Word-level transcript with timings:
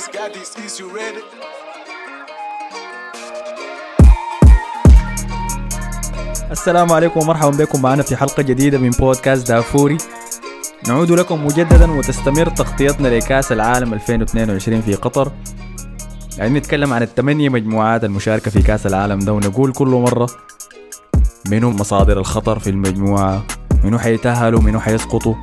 Just 0.00 0.12
got 0.12 0.32
these 0.32 0.52
keys, 0.56 0.80
you 0.80 0.88
ready? 0.98 1.22
السلام 6.50 6.92
عليكم 6.92 7.20
ومرحبا 7.20 7.50
بكم 7.50 7.82
معنا 7.82 8.02
في 8.02 8.16
حلقة 8.16 8.42
جديدة 8.42 8.78
من 8.78 8.90
بودكاست 8.90 9.48
دافوري. 9.48 9.98
نعود 10.88 11.10
لكم 11.10 11.46
مجددا 11.46 11.90
وتستمر 11.90 12.46
تغطيتنا 12.50 13.08
لكأس 13.08 13.52
العالم 13.52 13.94
2022 13.94 14.82
في 14.82 14.94
قطر. 14.94 15.32
يعني 16.38 16.58
نتكلم 16.58 16.92
عن 16.92 17.02
الثمانية 17.02 17.48
مجموعات 17.48 18.04
المشاركة 18.04 18.50
في 18.50 18.62
كأس 18.62 18.86
العالم 18.86 19.18
ده 19.18 19.32
ونقول 19.32 19.72
كل 19.72 19.88
مرة 19.88 20.26
منو 21.46 21.70
مصادر 21.70 22.18
الخطر 22.18 22.58
في 22.58 22.70
المجموعة 22.70 23.42
منو 23.84 23.98
حيتأهلوا 23.98 24.60
منو 24.60 24.80
حيسقطوا. 24.80 25.34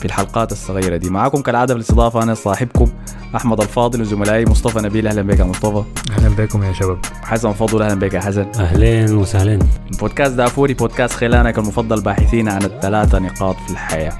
في 0.00 0.06
الحلقات 0.06 0.52
الصغيرة 0.52 0.96
دي. 0.96 1.10
معكم 1.10 1.42
كالعادة 1.42 1.74
في 1.74 1.80
الاستضافة 1.80 2.22
أنا 2.22 2.34
صاحبكم 2.34 2.90
أحمد 3.36 3.60
الفاضل 3.60 4.00
وزملائي 4.00 4.44
مصطفى 4.44 4.78
نبيل. 4.78 5.06
أهلا 5.06 5.22
بك 5.22 5.38
يا 5.38 5.44
مصطفى. 5.44 5.84
أهلا 6.10 6.28
بكم 6.28 6.62
يا 6.62 6.72
شباب. 6.72 6.98
حسن 7.22 7.52
فضل 7.52 7.82
أهلا 7.82 7.94
بك 7.94 8.14
يا 8.14 8.20
حسن. 8.20 8.46
اهلين 8.60 9.14
وسهلين 9.14 9.58
بودكاست 10.00 10.32
دافوري 10.32 10.74
بودكاست 10.74 11.14
خلانك 11.14 11.58
المفضل 11.58 12.02
باحثين 12.02 12.48
عن 12.48 12.62
الثلاثة 12.62 13.18
نقاط 13.18 13.56
في 13.66 13.72
الحياة. 13.72 14.12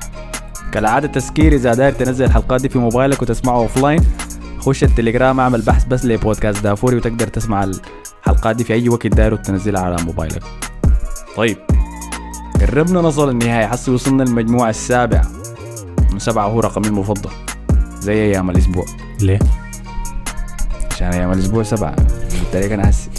كالعادة 0.73 1.09
تذكير 1.09 1.53
إذا 1.53 1.75
داير 1.75 1.93
تنزل 1.93 2.25
الحلقات 2.25 2.61
دي 2.61 2.69
في 2.69 2.79
موبايلك 2.79 3.23
وتسمعها 3.23 3.57
offline 3.57 4.01
خش 4.59 4.85
التليجرام 4.85 5.41
اعمل 5.41 5.61
بحث 5.63 5.85
بس 5.85 6.05
لبودكاست 6.05 6.63
دافوري 6.63 6.97
وتقدر 6.97 7.27
تسمع 7.27 7.65
الحلقات 7.65 8.57
دي 8.57 8.65
في 8.65 8.75
أي 8.75 8.89
وقت 8.89 9.07
داير 9.07 9.35
وتنزلها 9.35 9.83
على 9.83 9.97
موبايلك. 10.03 10.43
طيب 11.37 11.57
قربنا 12.61 13.01
نصل 13.01 13.31
النهاية. 13.31 13.67
حسي 13.67 13.91
وصلنا 13.91 14.23
المجموعة 14.23 14.71
السابعة 14.71 15.40
سبعة 16.21 16.47
هو 16.47 16.61
رقمي 16.61 16.87
المفضل. 16.87 17.31
زي 18.01 18.13
أيام 18.13 18.51
الأسبوع؟ 18.51 18.85
ليه؟ 19.21 19.39
عشان 20.91 21.07
أيام 21.07 21.33
الأسبوع 21.33 21.63
سبعة. 21.63 21.97
قلت 22.53 22.65
لك 22.65 22.73
أنا 22.73 22.87
حسي 22.87 23.11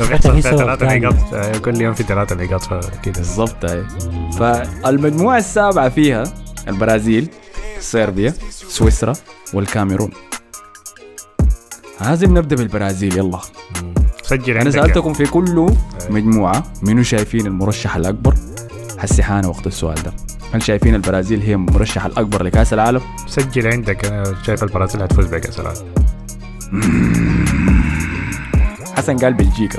بيحصل 0.00 0.42
فيها 0.42 0.56
ثلاثة. 0.56 0.96
نقاط 0.96 1.34
آه، 1.34 1.58
كل 1.58 1.80
يوم 1.80 1.94
في 1.94 2.02
ثلاثة 2.02 2.36
نقاط 2.36 2.62
فكده 2.62 3.12
بالضبط 3.16 3.64
هاي 3.64 3.84
فالمجموعة 4.38 5.38
السابعة 5.38 5.88
فيها 5.88 6.24
البرازيل 6.68 7.28
صربيا 7.80 8.34
سويسرا 8.50 9.12
والكاميرون. 9.54 10.10
لازم 12.00 12.38
نبدأ 12.38 12.56
بالبرازيل 12.56 13.18
يلا. 13.18 13.40
سجل 14.22 14.56
أنا 14.56 14.70
سألتكم 14.70 15.12
في 15.12 15.26
كل 15.26 15.72
مجموعة 16.10 16.64
منو 16.82 17.02
شايفين 17.02 17.46
المرشح 17.46 17.96
الأكبر؟ 17.96 18.34
هسي 19.00 19.22
حان 19.22 19.46
وقت 19.46 19.66
السؤال 19.66 19.94
ده. 20.02 20.12
هل 20.54 20.62
شايفين 20.62 20.94
البرازيل 20.94 21.42
هي 21.42 21.54
المرشح 21.54 22.04
الأكبر 22.04 22.42
لكأس 22.42 22.72
العالم؟ 22.72 23.00
سجل 23.26 23.66
عندك. 23.72 24.04
أنا 24.04 24.34
شايف 24.46 24.62
البرازيل 24.62 25.02
هتفوز 25.02 25.26
بكأس 25.26 25.60
العالم. 25.60 25.94
حسن 28.96 29.16
قال 29.18 29.34
بلجيكا. 29.34 29.78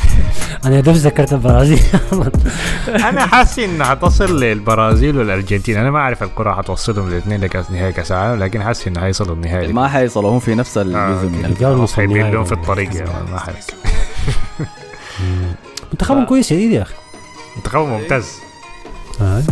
أنا 0.66 0.80
دوب 0.80 0.94
ذكرت 0.94 1.32
البرازيل. 1.32 1.80
أنا 3.08 3.26
حاسس 3.26 3.58
انها 3.58 3.86
حتصل 3.86 4.40
للبرازيل 4.40 5.18
والأرجنتين. 5.18 5.76
أنا 5.78 5.90
ما 5.90 5.98
أعرف 5.98 6.22
الكرة 6.22 6.54
حتوصلهم 6.54 7.08
الاثنين 7.08 7.40
لكاس 7.40 7.70
نهائي 7.70 7.92
كأس 7.92 8.12
العالم 8.12 8.42
لكن 8.42 8.62
حاسس 8.62 8.86
إنه 8.88 9.00
حيصلوا 9.00 9.34
النهائي. 9.34 9.72
ما 9.72 9.88
حيصلوا 9.88 10.30
هم 10.30 10.38
في 10.38 10.54
نفس 10.54 10.78
الجزء 10.78 10.96
آه، 10.98 11.08
من 11.22 11.34
أوكي. 11.34 11.46
ال- 11.46 11.52
الجو 11.52 11.82
نص 11.82 11.92
حيبين 11.94 12.16
النهائي. 12.16 12.34
لهم 12.34 12.44
في 12.44 12.52
الطريق 12.52 12.90
ما 13.30 13.38
حرك 13.38 13.56
منتخبهم 15.92 16.24
كويس 16.24 16.48
شديد 16.50 16.72
يا 16.72 16.82
أخي. 16.82 16.94
منتخب 17.56 17.78
ممتاز. 17.80 18.38
آه. 19.20 19.42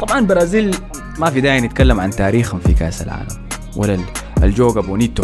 طبعا 0.00 0.18
البرازيل 0.18 0.76
ما 1.18 1.30
في 1.30 1.40
داعي 1.40 1.60
نتكلم 1.60 2.00
عن 2.00 2.10
تاريخهم 2.10 2.60
في 2.60 2.72
كأس 2.74 3.02
العالم 3.02 3.48
ولا 3.76 3.94
ال- 3.94 4.04
الجوجا 4.42 4.80
بونيتو 4.80 5.22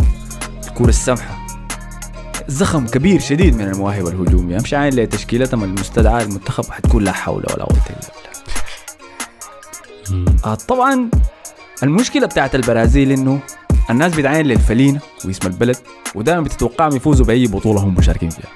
الكرة 0.68 0.88
السمحة. 0.88 1.42
زخم 2.48 2.86
كبير 2.86 3.20
شديد 3.20 3.54
من 3.56 3.68
المواهب 3.68 4.06
الهجومية 4.06 4.56
مش 4.56 4.74
عاين 4.74 4.94
لتشكيلتهم 4.94 5.64
المستدعاة 5.64 6.22
المنتخب 6.22 6.64
حتكون 6.70 7.04
لا 7.04 7.12
حول 7.12 7.44
ولا 7.54 7.64
قوة 7.64 7.78
إلا 7.90 7.98
بالله. 10.08 10.34
آه 10.44 10.54
طبعا 10.54 11.10
المشكلة 11.82 12.26
بتاعت 12.26 12.54
البرازيل 12.54 13.10
إنه 13.12 13.38
الناس 13.90 14.14
بتعاين 14.14 14.46
للفلينة 14.46 15.00
واسم 15.24 15.46
البلد 15.46 15.76
ودائما 16.14 16.40
بتتوقعهم 16.40 16.96
يفوزوا 16.96 17.26
بأي 17.26 17.46
بطولة 17.46 17.80
هم 17.80 17.94
مشاركين 17.94 18.30
فيها. 18.30 18.48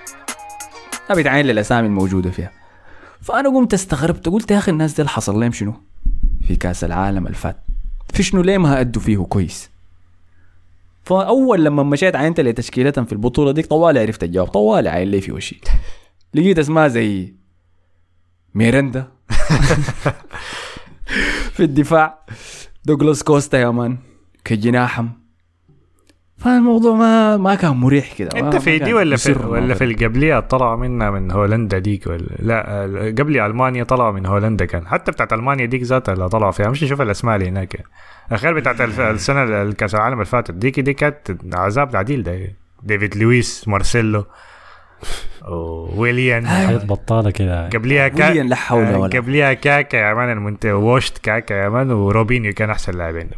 ما 1.10 1.14
بتعاين 1.14 1.46
للأسامي 1.46 1.86
الموجودة 1.86 2.30
فيها. 2.30 2.50
فأنا 3.20 3.48
قمت 3.48 3.74
استغربت 3.74 4.28
قلت 4.28 4.50
يا 4.50 4.58
أخي 4.58 4.72
الناس 4.72 5.00
دي 5.00 5.08
حصل 5.08 5.40
لهم 5.40 5.52
شنو؟ 5.52 5.74
في 6.46 6.56
كأس 6.56 6.84
العالم 6.84 7.26
الفات. 7.26 7.56
في 8.12 8.22
شنو؟ 8.22 8.42
ليه 8.42 8.58
ما 8.58 8.80
أدوا 8.80 9.02
فيه 9.02 9.18
كويس؟ 9.18 9.70
فأول 11.02 11.64
لما 11.64 11.82
مشيت 11.82 12.16
عينت 12.16 12.40
لتشكيلتهم 12.40 13.04
في 13.04 13.12
البطولة 13.12 13.52
دي 13.52 13.62
طوالي 13.62 14.00
عرفت 14.00 14.24
الجواب 14.24 14.48
طوالي 14.48 14.88
عاين 14.88 15.08
لي 15.08 15.20
في 15.20 15.32
وشي. 15.32 15.60
لقيت 16.34 16.58
اسماء 16.58 16.88
زي 16.88 17.34
ميرندا 18.54 19.08
في 21.54 21.60
الدفاع. 21.60 22.26
دوغلاس 22.84 23.22
كوستا 23.22 23.58
يا 23.58 23.70
man 23.70 23.98
كجناح 24.44 25.08
فالموضوع 26.38 26.94
ما 26.94 27.36
ما 27.36 27.54
كان 27.54 27.70
مريح 27.76 28.12
كده 28.18 28.40
أنت 28.40 28.56
في 28.56 28.78
دي 28.78 28.94
ولا 28.94 29.16
في 29.16 29.32
ولا 29.32 29.74
في. 29.74 29.84
القبلية 29.84 30.40
طلعوا 30.40 30.76
منها 30.76 31.10
من 31.10 31.30
هولندا 31.32 31.78
ديك 31.78 32.06
ولا 32.06 32.26
لا 32.38 33.14
قبل 33.18 33.40
ألمانيا 33.40 33.84
طلعوا 33.84 34.12
من 34.12 34.26
هولندا 34.26 34.64
كان. 34.64 34.86
حتى 34.86 35.12
بتاعت 35.12 35.32
ألمانيا 35.32 35.66
ديك 35.66 35.82
ذاتها 35.82 36.12
اللي 36.12 36.28
طلعوا 36.28 36.52
فيها. 36.52 36.68
مش 36.68 36.84
شوف 36.84 37.00
الأسماء 37.00 37.36
اللي 37.36 37.48
هناك. 37.48 37.84
اخير 38.32 38.54
بتاعت 38.54 38.80
السنة 38.80 39.62
الكاس 39.62 39.94
العالم 39.94 40.14
اللي 40.14 40.24
فاتت 40.24 40.50
ديك 40.54 40.80
دي 40.80 40.92
كانت 40.92 41.36
عذاب 41.54 41.96
عديل 41.96 42.22
ده. 42.22 42.38
ديفيد 42.82 43.16
لويس 43.16 43.68
مارسيلو 43.68 44.24
وويليان 45.48 46.46
حيط 46.46 46.84
بطالة 46.84 47.30
كده. 47.30 47.68
قبليها 47.68 48.08
كا... 48.08 48.28
ويليان 48.28 48.46
لا 48.46 48.56
حول 48.56 48.84
آه، 48.84 48.98
ولا 48.98 49.18
قبليها 49.20 49.52
كاكا 49.52 49.96
يا 49.96 50.14
man 50.14 50.30
المنت 50.32 50.66
ووشت 50.66 51.18
كاكا 51.18 51.54
يا 51.54 51.68
man 51.68 51.90
وروبينيو 51.90 52.52
كان 52.52 52.70
أحسن 52.70 52.92
لاعبين. 52.98 53.30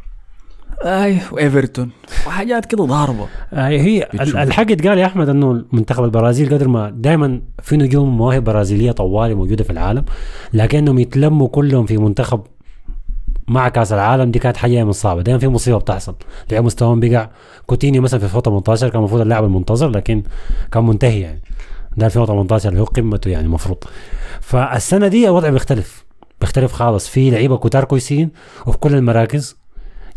أي. 0.85 1.19
وايفرتون 1.33 1.91
وحاجات 2.27 2.67
كده 2.67 2.85
ضاربة. 2.85 3.27
آه 3.53 3.69
هي 3.69 4.09
الحق 4.15 4.71
اتقال 4.71 4.99
يا 4.99 5.07
أحمد 5.07 5.29
إنه 5.29 5.65
منتخب 5.73 6.05
البرازيل 6.05 6.55
قدر 6.55 6.69
ما 6.69 6.91
دائما 6.91 7.41
في 7.63 7.77
نجوم 7.77 8.17
مواهب 8.17 8.45
برازيلية 8.45 8.93
طوالي 8.93 9.35
موجودة 9.35 9.65
في 9.65 9.71
العالم 9.71 10.05
لكنهم 10.53 10.99
يتلموا 10.99 11.49
كلهم 11.49 11.87
في 11.87 11.99
منتخب 11.99 12.41
مع 13.49 13.69
كأس 13.69 13.93
العالم. 13.93 14.31
دي 14.31 14.39
كانت 14.39 14.57
حاجة 14.57 14.85
من 14.85 14.93
صعبه 14.93 15.23
دائما 15.23 15.41
في 15.41 15.49
مصيبة 15.49 15.79
بتحصل. 15.79 16.15
تلاقي 16.49 16.63
مستواهم 16.63 17.01
بقع 17.01 17.29
كوتينيو 17.67 18.03
مثلا 18.03 18.21
في 18.21 18.27
2018 18.27 18.89
كان 18.89 18.99
المفروض 18.99 19.21
اللاعب 19.21 19.45
المنتظر 19.45 19.89
لكن 19.89 20.23
كان 20.73 20.87
منتهي 20.87 21.21
يعني. 21.21 21.43
ده 21.97 22.07
2018 22.07 22.69
اللي 22.69 22.81
هو 22.81 22.85
قمته 22.85 23.29
يعني 23.29 23.47
المفروض. 23.47 23.79
فالسنة 24.41 25.09
دي 25.09 25.29
الوضع 25.29 25.49
بيختلف. 25.49 26.05
بيختلف 26.41 26.73
خالص. 26.73 27.09
في 27.09 27.31
لعيبة 27.31 27.57
كتار 27.57 27.85
كويسين 27.85 28.31
وفي 28.67 28.79
كل 28.79 28.95
المراكز. 28.95 29.58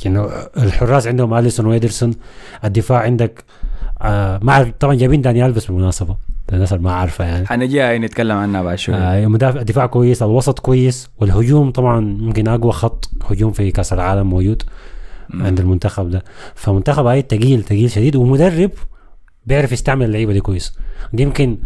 يعني 0.06 0.28
الحراس 0.58 1.08
عندهم 1.08 1.34
أليسون 1.34 1.66
ويدرسون. 1.66 2.14
الدفاع 2.64 3.00
عندك 3.00 3.44
آه 4.02 4.40
مع 4.44 4.72
طبعا 4.80 4.96
جايبين 4.96 5.22
داني 5.22 5.46
ألفيس 5.46 5.66
بالمناسبة 5.66 6.16
الناس 6.54 6.74
اللي 6.74 6.84
ما 6.84 6.92
عارفة 6.92 7.26
يعني. 7.26 7.48
حنجي 7.48 7.98
نتكلم 7.98 8.38
عنها 8.38 8.62
بعد 8.62 8.78
شوي. 8.78 8.96
آه 8.96 9.28
مدافع 9.28 9.60
الدفاع 9.60 9.86
كويس 9.86 10.24
الوسط 10.24 10.60
كويس 10.60 11.10
والهجوم 11.18 11.72
طبعا 11.72 12.18
يمكن 12.22 12.48
أقوى 12.48 12.72
خط 12.72 13.10
هجوم 13.30 13.52
في 13.52 13.72
كأس 13.72 13.94
العالم 13.94 14.30
موجود. 14.30 14.64
عند 15.34 15.60
المنتخب 15.60 16.10
ده. 16.10 16.24
فمنتخب 16.56 17.06
هاي 17.06 17.22
تقيل 17.22 17.64
تقيل 17.64 17.92
شديد 17.92 18.16
ومدرب 18.16 18.72
بيعرف 19.46 19.72
يستعمل 19.72 20.06
اللعيبة 20.06 20.34
دي 20.34 20.40
كويس. 20.40 20.78
دي 21.14 21.24
يمكن 21.24 21.58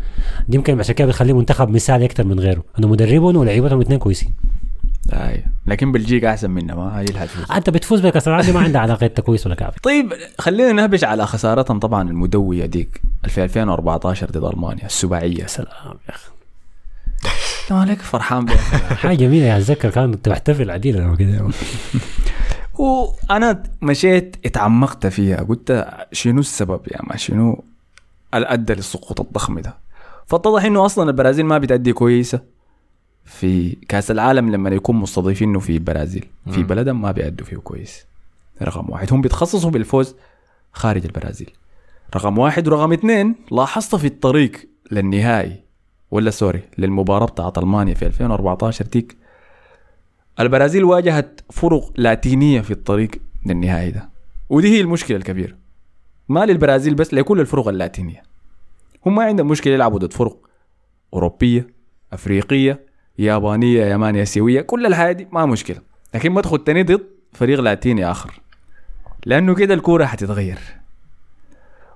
دي 0.47 0.57
يمكن 0.57 0.79
عشان 0.79 0.95
كده 0.95 1.07
بتخليه 1.07 1.34
منتخب 1.34 1.69
مثالي 1.69 2.06
أكثر 2.06 2.24
من 2.24 2.40
غيره 2.40 2.63
إنه 2.80 2.88
مدربهم 2.88 3.36
ولعيبتهم 3.36 3.77
الاثنين 3.77 4.00
كويسين. 4.00 4.33
اي 5.13 5.46
لكن 5.68 5.92
بلجيكا 5.92 6.30
أحسن 6.30 6.50
منا 6.52 6.75
ما 6.75 7.00
هي 7.00 7.06
اللي 7.06 7.19
حتفوز 7.19 7.52
أنت 7.52 7.69
بتفوز 7.69 8.00
بكاس 8.02 8.28
العالم 8.28 8.46
دي 8.46 8.52
ما 8.54 8.60
عندها 8.60 8.81
علاقة 8.81 9.06
انت 9.06 9.22
كويس 9.22 9.46
ولا 9.46 9.56
كافي. 9.56 9.80
طيب 9.84 10.13
خلينا 10.40 10.72
نهبش 10.72 11.04
على 11.04 11.25
خسارتهم 11.28 11.80
طبعا 11.80 12.10
المدوية 12.10 12.66
ديك. 12.66 13.02
في 13.28 13.44
2014 13.44 14.31
ضد 14.31 14.44
ألمانيا 14.54 14.86
السباعية. 14.86 15.46
سلام 15.46 15.98
يا 16.10 16.16
أخي. 16.16 16.30
مالك 17.72 18.02
فرحان 18.02 18.46
بها 18.46 18.56
حاجة 19.02 19.16
جميلة 19.18 19.46
يعني 19.46 19.62
اتذكر 19.62 19.90
كنت 19.90 20.30
بحتفل 20.30 20.72
عديل 20.72 20.98
أنا 21.02 21.16
كده. 21.16 21.50
وأنا 22.74 23.63
مشيت 23.81 24.36
اتعمقت 24.46 25.08
فيها 25.08 25.38
قلت 25.44 25.88
شنو 26.12 26.40
السبب؟ 26.40 26.81
يا 26.92 27.00
ما 27.04 27.18
شنو 27.18 27.63
اللي 28.34 28.48
أدى 28.48 28.74
للسقوط 28.74 29.22
الضخم 29.22 29.60
ده. 29.60 29.74
فاتضح 30.28 30.63
إنه 30.66 30.86
أصلا 30.86 31.10
البرازيل 31.10 31.46
ما 31.46 31.58
بتأدي 31.58 31.94
كويسة. 31.94 32.55
في 33.25 33.72
كأس 33.72 34.12
العالم 34.12 34.51
لما 34.51 34.69
يكون 34.69 34.95
مستضيفينه 34.95 35.60
في 35.60 35.74
البرازيل 35.74 36.25
في. 36.51 36.63
بلدهم 36.63 37.01
ما 37.01 37.12
بيأدوا 37.12 37.45
فيه 37.45 37.57
كويس. 37.57 38.06
رقم 38.62 38.89
واحد. 38.89 39.13
هم 39.13 39.22
بيتخصصوا 39.22 39.72
بالفوز 39.72 40.16
خارج 40.74 41.06
البرازيل. 41.06 41.50
رقم 42.16 42.38
واحد. 42.38 42.68
ورقم 42.68 42.94
اثنين 42.94 43.36
لاحظت 43.51 43.95
في 43.95 44.07
الطريق 44.07 44.51
للنهائي 44.92 45.60
ولا 46.12 46.31
سوري 46.31 46.62
للمباراة 46.77 47.25
بتاعت 47.25 47.57
ألمانيا 47.57 47.94
في 47.94 48.06
2014 48.06 48.86
تيك. 48.86 49.18
البرازيل 50.39 50.83
واجهت 50.83 51.42
فرق 51.51 51.92
لاتينية 51.95 52.62
في 52.62 52.72
الطريق 52.72 53.12
للنهائي 53.45 53.92
ده. 53.92 54.10
ودي 54.50 54.68
هي 54.77 54.81
المشكلة 54.81 55.18
الكبيرة. 55.18 55.56
ما 56.30 56.45
للبرازيل 56.45 56.95
بس 56.95 57.13
لكل 57.13 57.39
الفرق 57.39 57.68
اللاتينية. 57.68 58.24
هم 59.06 59.16
ما 59.16 59.24
عندهم 59.24 59.48
مشكلة 59.48 59.74
يلعبوا 59.74 60.00
ضد 60.00 60.13
فرق 60.13 60.38
أوروبية 61.13 61.68
أفريقية 62.13 62.86
يابانية 63.19 63.85
يابانيه 63.85 64.21
اسيويه 64.21 64.62
كل 64.62 64.85
الحاجات 64.85 65.15
دي 65.15 65.27
ما 65.31 65.45
مشكلة. 65.45 65.77
لكن 66.15 66.31
ما 66.31 66.41
تخد 66.41 66.63
تاني 66.63 66.83
ضد 66.83 67.03
فريق 67.33 67.59
لاتيني 67.59 68.12
آخر. 68.12 68.41
لأنه 69.25 69.56
كده 69.56 69.73
الكورة 69.73 70.06
حتتغير. 70.06 70.59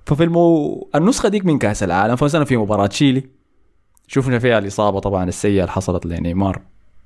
ففي 0.06 0.24
المو... 0.24 0.90
النسخة 0.96 1.30
ديك 1.30 1.46
من 1.46 1.58
كأس 1.58 1.84
العالم 1.84 2.16
فمثلا 2.16 2.46
في 2.46 2.58
مباراة 2.58 2.86
تشيلي 2.88 3.24
شفنا 4.08 4.40
فيها 4.40 4.60
الإصابة 4.60 5.00
طبعا 5.00 5.24
السيئة 5.24 5.62
اللي 5.62 5.72
حصلت 5.72 6.06
لنيمار 6.06 6.62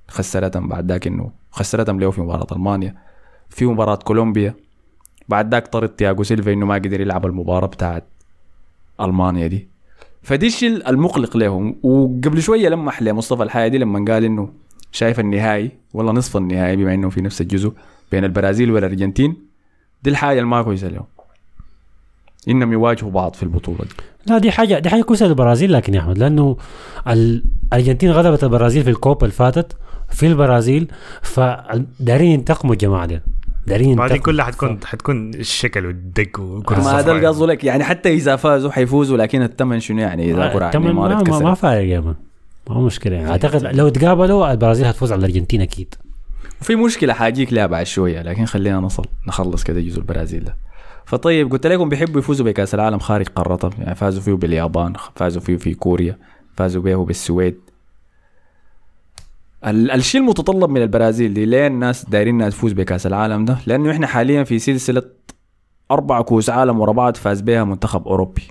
خسرتهم 0.07 0.67
بعد 0.67 0.91
ذاك 0.91 1.07
إنه 1.07 1.31
خسرتهم 1.51 1.99
له 1.99 2.11
في 2.11 2.21
مباراة 2.21 2.47
ألمانيا. 2.51 2.95
في 3.49 3.65
مباراة 3.65 3.95
كولومبيا 3.95 4.55
بعد 5.29 5.51
ذاك 5.51 5.67
طرد 5.67 5.89
تياغو 5.89 6.23
سيلفا 6.23 6.53
إنه 6.53 6.65
ما 6.65 6.75
قدر 6.75 7.01
يلعب 7.01 7.25
المباراة 7.25 7.67
بتاعت 7.67 8.07
ألمانيا 9.01 9.47
دي. 9.47 9.72
فدي 10.23 10.47
الشيء 10.47 10.89
المقلق 10.89 11.37
لهم. 11.37 11.75
وقبل 11.83 12.41
شوية 12.41 12.69
لمح 12.69 13.01
لمصطفى 13.01 13.43
الحيادي 13.43 13.77
لما 13.77 14.13
قال 14.13 14.23
إنه 14.23 14.49
شايف 14.91 15.19
النهائي 15.19 15.71
والله 15.93 16.11
نصف 16.11 16.37
النهائي 16.37 16.75
بما 16.75 16.93
إنه 16.93 17.09
في 17.09 17.21
نفس 17.21 17.41
الجزء 17.41 17.71
بين 18.11 18.23
البرازيل 18.23 18.71
والأرجنتين 18.71 19.35
دي 20.03 20.09
الحاجة 20.09 20.37
اللي 20.39 20.49
ما 20.49 20.61
كويسة 20.63 20.87
لهم 20.87 21.05
إنهم 22.49 22.73
يواجهوا 22.73 23.11
بعض 23.11 23.33
في 23.33 23.43
البطولة 23.43 23.77
دي. 23.77 23.89
لا 24.25 24.37
دي 24.37 24.51
حاجة 24.51 24.79
دي 24.79 24.89
حاجة 24.89 25.01
كويسة 25.01 25.25
للبرازيل 25.27 25.73
لكن 25.73 25.93
يا 25.93 25.99
أحمد 25.99 26.17
لأنه 26.17 26.57
ال- 27.07 27.43
الارجنتين 27.73 28.11
غلبت 28.11 28.43
البرازيل 28.43 28.83
في 28.83 28.89
الكوبا 28.89 29.21
اللي 29.21 29.33
فاتت 29.35 29.75
في 30.09 30.27
البرازيل 30.27 30.87
فدارين 31.21 32.31
ينتقموا 32.31 32.73
الجماعة 32.73 33.05
دي 33.05 33.19
دارين 33.67 33.89
ينتقموا 33.89 34.17
كلها 34.17 34.45
حتكون 34.45 34.79
حتكون 34.85 35.33
الشكل 35.33 35.85
والدق 35.85 36.39
وكرة 36.39 36.75
ما 36.77 36.99
هذا. 36.99 37.11
اللي 37.11 37.27
قصده 37.27 37.45
لك. 37.47 37.63
يعني 37.63 37.83
حتى 37.83 38.09
إذا 38.13 38.35
فازوا 38.35 38.71
حيفوزوا 38.71 39.17
لكن 39.17 39.41
الثمن 39.41 39.79
شنو 39.79 39.99
يعني؟ 39.99 40.31
إذا 40.31 40.47
كرة 40.53 40.65
عن 40.65 40.71
تمام 40.71 40.87
نيمار 40.87 41.09
ما, 41.15 41.23
ما, 41.23 41.39
ما 41.39 41.53
فارق 41.53 41.87
يا 41.87 41.99
ما 41.99 42.15
مشكلة 42.69 43.15
يعني. 43.15 43.29
أعتقد 43.29 43.75
لو 43.75 43.89
تقابلوا 43.89 44.51
البرازيل 44.51 44.85
هتفوز 44.85 45.11
على 45.11 45.19
الأرجنتين 45.19 45.61
أكيد. 45.61 45.95
وفي 46.61 46.75
مشكلة 46.75 47.13
حاجيك 47.13 47.53
لها 47.53 47.65
بعد 47.65 47.85
شوية 47.85 48.21
لكن 48.21 48.45
خلينا 48.45 48.79
نصل 48.79 49.05
نخلص 49.27 49.63
كده 49.63 49.81
جزء 49.81 49.99
البرازيل 49.99 50.43
ده. 50.43 50.55
فطيب 51.05 51.51
قلت 51.51 51.67
لكم 51.67 51.89
بيحبوا 51.89 52.19
يفوزوا 52.19 52.45
بكأس 52.45 52.73
العالم 52.75 52.99
خارج 52.99 53.27
قارتهم 53.27 53.71
يعني 53.79 53.95
فازوا 53.95 54.21
فيه 54.21 54.33
باليابان 54.33 54.93
فازوا 55.15 55.41
فيه 55.41 55.57
في 55.57 55.73
كوريا 55.73 56.17
فازوا 56.57 56.81
به 56.81 57.05
بالسويد. 57.05 57.53
ال- 57.53 57.62
الشيء 59.65 60.21
المتطلب 60.21 60.69
من 60.69 60.81
البرازيل 60.81 61.33
دي 61.33 61.45
ليه 61.45 61.67
الناس 61.67 62.05
دايرين 62.09 62.35
انها 62.35 62.49
تفوز 62.49 62.73
بكأس 62.73 63.07
العالم 63.07 63.45
ده 63.45 63.57
لأنه 63.67 63.91
إحنا 63.91 64.07
حاليا 64.07 64.43
في 64.43 64.59
سلسلة 64.59 65.03
أربع 65.91 66.21
كؤوس 66.21 66.49
عالم 66.49 66.79
ورا 66.79 66.91
بعض 66.91 67.15
فاز 67.15 67.41
بها 67.41 67.63
منتخب 67.63 68.07
أوروبي. 68.07 68.43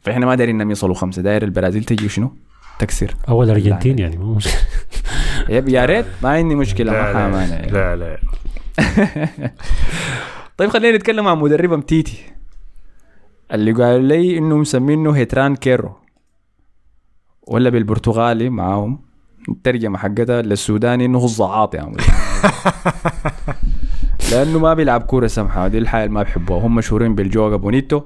فإحنا 0.00 0.26
ما 0.26 0.34
دايرين 0.34 0.54
انهم 0.54 0.68
يوصلوا 0.70 0.94
خمسة. 0.94 1.22
داير 1.22 1.42
البرازيل 1.42 1.84
تجي 1.84 2.08
شنو؟ 2.08 2.32
تكسر. 2.78 3.14
اول 3.28 3.46
الارجنتين 3.46 3.98
يعني 3.98 4.16
ما 4.16 4.24
مشكله 4.24 4.54
yep 5.56 5.68
يا 5.68 5.84
ريت. 5.84 6.06
ما 6.22 6.28
عندي 6.28 6.54
مشكلة 6.54 6.92
لا 6.92 7.04
حامانع 7.14 7.44
لا, 7.44 7.54
يعني. 7.54 7.70
لا 7.72 7.96
لا. 7.96 8.18
طيب 10.58 10.70
خلينا 10.70 10.96
نتكلم 10.96 11.28
عن 11.28 11.38
مدربهم 11.38 11.80
تيتي 11.80 12.18
اللي 13.52 13.72
قالوا 13.72 14.08
لي 14.08 14.38
إنه 14.38 14.56
مسمينه 14.56 15.10
retranqueiro. 15.16 15.96
ولا 17.46 17.70
بالبرتغالي 17.70 18.48
معاهم. 18.50 19.07
الترجمة 19.48 19.98
حقتها 19.98 20.42
للسوداني 20.42 21.04
إنه 21.04 21.18
هو 21.18 21.24
الزعاط 21.24 21.74
يا 21.74 21.80
عمي 21.80 21.96
لأنه 24.32 24.58
ما 24.58 24.74
بيلعب 24.74 25.02
كورة 25.02 25.26
سمحة 25.26 25.68
دي 25.68 25.78
الحاجة 25.78 26.04
اللي 26.04 26.14
ما 26.14 26.22
بيحبوها 26.22 26.66
هم 26.66 26.74
مشهورين 26.74 27.14
بال 27.14 27.28
joga 27.28 27.56
bonito 27.56 28.02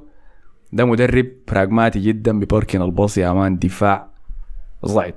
ده 0.72 0.84
مدرب 0.84 1.26
براغماتي 1.48 2.00
جدا 2.00 2.40
ببركن 2.40 2.82
الباص 2.82 3.18
يا 3.18 3.32
man 3.32 3.58
دفاع 3.58 4.08
ضعيف. 4.86 5.14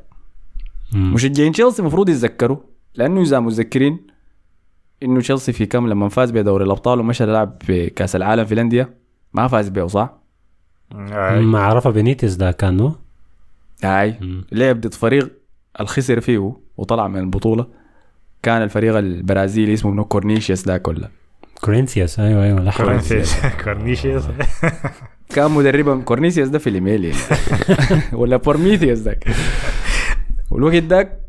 مشجعين 0.95 1.51
تشيلسي 1.51 1.81
المفروض 1.81 2.10
يتذكروا 2.10 2.57
لأنه 2.95 3.22
إذا 3.22 3.39
متذكرين 3.39 4.07
إنه 5.04 5.19
تشيلسي 5.19 5.51
في 5.51 5.66
كم 5.66 5.88
لما 5.88 6.10
فاز 6.10 6.31
بدوري 6.31 6.63
الأبطال 6.66 7.00
ومشى 7.00 7.25
لعب 7.25 7.57
في 7.62 7.89
كاس 7.89 8.16
العالم 8.16 8.45
في 8.45 8.54
الأندية 8.54 8.94
ما 9.33 9.48
فاز 9.48 9.69
به 9.69 9.88
صح؟ 9.88 10.13
ما 11.42 11.60
عرفها 11.60 11.92
بينيتس 11.92 12.33
ده 12.33 12.51
كانه 12.51 12.95
هاي. 13.83 14.19
لعب 14.51 14.81
ضد 14.81 14.94
فريق 14.94 15.31
الخسر 15.80 16.22
فيه 16.22 16.54
وطلع 16.77 17.07
من 17.07 17.19
البطولة 17.19 17.68
كان 18.44 18.62
الفريق 18.62 18.98
البرازيلي 18.98 19.74
اسمه 19.74 19.92
منو؟ 19.92 20.06
كورنيشيوس 20.06 20.68
ذاك 20.68 20.88
ولا؟ 20.88 21.10
كورينثيوس 21.62 22.19
أيوه 22.19 22.44
أيوه. 22.44 22.72
كورنثيوس 22.77 23.36
كورنيشيوس 23.63 24.24
كان 25.36 25.51
مدربهم 25.51 26.01
كورنيسيوس 26.01 26.48
ده 26.50 26.60
في 26.60 26.69
الإيميل 26.69 27.06
يعني. 27.06 27.18
ولا 28.13 28.38
بورميثيوس 28.38 29.00
ذاك. 29.00 29.27
والوقت 30.51 30.83
ذاك 30.83 31.19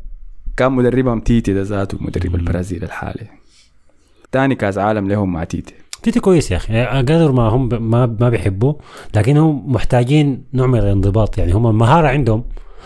كان 0.57 0.71
مدربهم 0.71 1.19
تيتي 1.19 1.53
ده 1.53 1.61
ذاته 1.61 1.97
مدرب 2.01 2.35
البرازيل 2.35 2.83
الحالي. 2.83 3.27
تاني 4.31 4.55
كاس 4.55 4.77
عالم 4.77 5.07
لهم 5.07 5.33
مع 5.33 5.43
تيتي. 5.43 5.73
تيتي 6.03 6.19
كويس 6.19 6.51
يا 6.51 6.57
أخي. 6.57 6.85
قدر 6.85 7.31
ما 7.31 7.43
هم 7.43 7.89
ما 7.89 8.05
ما 8.19 8.29
بيحبوا 8.29 8.73
لكن 9.15 9.37
هم 9.37 9.71
محتاجين 9.71 10.43
نوع 10.53 10.67
من 10.67 10.79
الانضباط 10.79 11.37
يعني. 11.37 11.51
هم 11.51 11.67
المهاره 11.67 12.07
عندهم 12.07 12.43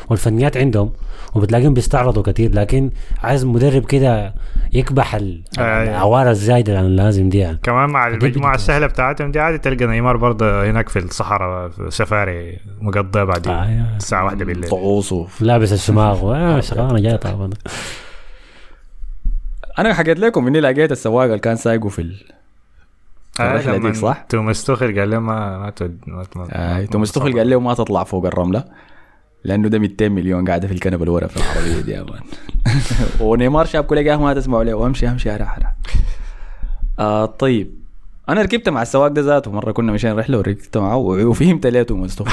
والفنيات 0.10 0.58
عندهم 0.58 0.92
وبتلاقيهم 1.36 1.74
بيستعرضوا 1.74 2.24
كتير 2.24 2.54
لكن 2.56 2.92
عايز 3.24 3.46
مدرب 3.46 3.86
كده 3.86 4.34
يكبح 4.74 5.16
ال-. 5.16 5.44
العوارة 5.60 6.30
الزايدة 6.32 6.78
عن 6.78 6.86
اللازم 6.86 7.30
دي 7.30 7.38
يعني. 7.38 7.60
كمان 7.64 7.90
مع 7.90 8.08
دي 8.10 8.14
المجموعة 8.16 8.32
بتكون- 8.52 8.54
السهلة 8.56 8.88
بتاعتهم 8.88 9.32
دي 9.32 9.40
عادي 9.40 9.58
تلقى 9.58 9.86
نيمار 9.88 10.18
برضه 10.18 10.70
هناك 10.70 10.90
في 10.90 11.00
الصحراء 11.00 11.70
في 11.70 11.88
سفاري 11.90 12.60
مقضيه 12.82 13.24
بعدين 13.24 13.54
آه، 13.54 13.66
يا. 13.70 13.94
الساعة 13.98 14.26
واحدة 14.26 14.46
بالليل 14.46 14.74
و- 14.74 15.28
لابس 15.42 15.74
الشماغ 15.74 16.32
آه 16.36 16.60
شغلانة 16.60 17.00
جاية 17.00 17.16
طبعا 17.16 17.50
أنا 19.80 19.94
حكيت 19.94 20.20
لكم 20.20 20.48
إني 20.48 20.60
لقيت 20.60 20.92
السواق 20.92 21.24
اللي 21.26 21.40
كان 21.40 21.56
سايقه 21.56 21.90
في 21.90 22.00
ال... 22.02 22.16
آه، 23.40 23.52
الرحلة 23.52 23.76
لما 23.78 23.90
ديك 23.90 23.98
صح؟ 24.02 24.26
توماس 24.30 24.64
توخل 24.64 25.00
قال 25.00 25.10
لهم 25.10 25.26
ما 25.26 25.58
ما 25.60 25.70
تود 25.70 25.98
ما 26.08 26.24
ما- 26.36 26.48
آه. 26.52 26.80
ما- 26.80 26.86
توماس 26.86 27.12
توخل 27.12 27.38
قال 27.38 27.50
له 27.50 27.60
ما 27.60 27.74
تطلع 27.74 28.04
فوق 28.04 28.26
الرملة 28.26 28.64
لأنه 29.44 29.68
ده 29.68 29.80
200 29.80 30.10
مليون 30.10 30.48
قاعدة 30.48 30.68
في 30.68 30.74
الكنبة 30.74 30.98
اللي 30.98 31.12
ورا 31.12 31.28
في 31.28 31.38
العربية 31.38 31.82
دي 31.82 31.92
يا 31.92 32.04
مان 32.04 32.22
ونيمار 33.28 33.66
شاب 33.66 33.84
كل 33.84 33.98
يا 33.98 34.18
ما 34.18 34.34
تسمعوا 34.34 34.64
له 34.64 34.74
وامشي 34.74 35.08
امشي 35.10 35.30
راح 35.30 35.60
راح 35.60 35.76
آه 37.00 37.26
طيب. 37.26 37.82
أنا 38.30 38.42
ركبت 38.42 38.70
مع 38.70 38.82
السواق 38.82 39.08
ده 39.08 39.22
ذاته. 39.22 39.52
مرة 39.52 39.72
كنا 39.72 39.92
مشينا 39.92 40.14
رحلة 40.14 40.38
وركبت 40.38 40.78
معه 40.78 40.96
وفهمت 40.98 41.68
ليه 41.68 41.84
توماس 41.84 42.16
توخل 42.16 42.32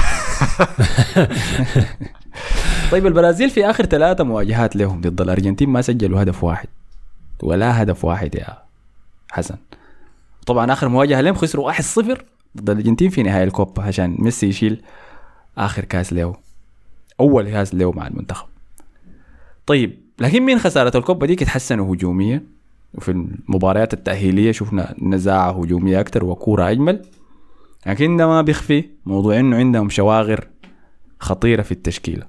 طيب 2.93 3.07
البرازيل 3.07 3.51
في 3.51 3.71
آخر 3.71 3.85
ثلاثة 3.87 4.25
مواجهات 4.25 4.77
لهم 4.77 5.01
ضد 5.01 5.21
الأرجنتين 5.21 5.69
ما 5.69 5.83
سجلوا 5.83 6.23
هدف 6.23 6.45
واحد. 6.45 6.69
ولا 7.43 7.83
هدف 7.83 8.05
واحد 8.05 8.35
يا 8.35 8.59
حسن. 9.31 9.57
طبعا 10.47 10.73
آخر 10.73 10.89
مواجهة 10.89 11.21
لهم 11.21 11.35
خسروا 11.35 11.73
1-0 11.73 11.81
ضد 12.57 12.71
الأرجنتين 12.71 13.11
في 13.11 13.23
نهائي 13.23 13.45
الكوبا 13.45 13.83
عشان 13.83 14.17
ميسي 14.19 14.47
يشيل 14.49 14.83
آخر 15.59 15.85
كاس 15.85 16.13
له. 16.13 16.48
أول 17.21 17.51
كاس 17.51 17.75
له 17.75 17.93
مع 17.93 18.07
المنتخب. 18.07 18.47
طيب 19.67 19.99
لكن 20.19 20.43
من 20.43 20.59
خسارة 20.59 20.99
الكوبا 20.99 21.27
دي 21.27 21.33
اتحسنوا 21.33 21.95
هجوميا 21.95 22.43
وفي 22.95 23.11
المباريات 23.11 23.95
التأهيلية 23.95 24.53
شفنا 24.53 24.95
نزاعة 25.03 25.51
هجومية 25.63 26.01
أكثر 26.01 26.25
وكورة 26.25 26.71
أجمل. 26.71 27.03
لكن 27.87 28.17
ده 28.17 28.27
ما 28.27 28.43
بيخفي 28.43 28.85
موضوع 29.07 29.41
إنه 29.41 29.57
عندهم 29.57 29.89
شواغر 29.91 30.47
خطيرة 31.21 31.63
في 31.63 31.73
التشكيلة. 31.73 32.27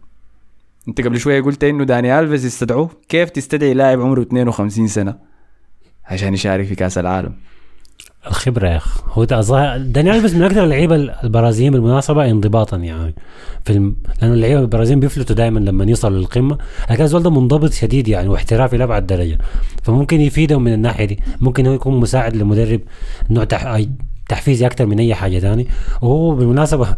أنت 0.87 1.01
قبل 1.01 1.19
شوية 1.19 1.41
قلت 1.41 1.63
إنه 1.63 1.83
داني 1.83 2.19
ألفيز 2.19 2.45
يستدعوه. 2.45 2.89
كيف 3.09 3.29
تستدعي 3.29 3.73
لاعب 3.73 4.01
عمره 4.01 4.21
52 4.21 4.87
سنة 4.87 5.15
عشان 6.05 6.33
يشارك 6.33 6.65
في 6.65 6.75
كأس 6.75 6.97
العالم؟ 6.97 7.33
الخبرة 8.27 8.67
يا 8.67 8.77
اخ 8.77 9.17
هو 9.17 9.23
ده 9.23 9.77
داني 9.77 10.11
ألفيس 10.11 10.33
من 10.33 10.43
أكثر 10.43 10.63
اللعيبة 10.63 10.95
البرازيليين 10.95 11.73
بالمناسبة 11.73 12.29
انضباطا 12.31 12.77
يعني 12.77 13.15
في 13.65 13.73
الم... 13.73 13.95
لأنه 14.21 14.33
اللعيبة 14.33 14.59
البرازيليين 14.61 14.99
بيفلتوا 14.99 15.35
دايما 15.35 15.59
لما 15.59 15.85
يوصلوا 15.85 16.19
للقمة. 16.19 16.57
لكن 16.91 17.03
الزول 17.03 17.23
ده 17.23 17.29
منضبط 17.29 17.73
شديد 17.73 18.07
يعني 18.07 18.29
واحترافي 18.29 18.77
لابعد 18.77 19.07
درجة. 19.07 19.37
فممكن 19.83 20.21
يفيدهم 20.21 20.63
من 20.63 20.73
الناحية 20.73 21.05
دي. 21.05 21.19
ممكن 21.41 21.67
هو 21.67 21.73
يكون 21.73 21.99
مساعد 21.99 22.35
لمدرب 22.35 22.81
نوع 23.29 23.43
تح... 23.43 23.65
تحفيزي 24.29 24.65
أكثر 24.65 24.85
من 24.85 24.99
أي 24.99 25.15
حاجة 25.15 25.39
ثاني 25.39 25.67
وهو 26.01 26.35
بالمناسبة 26.35 26.95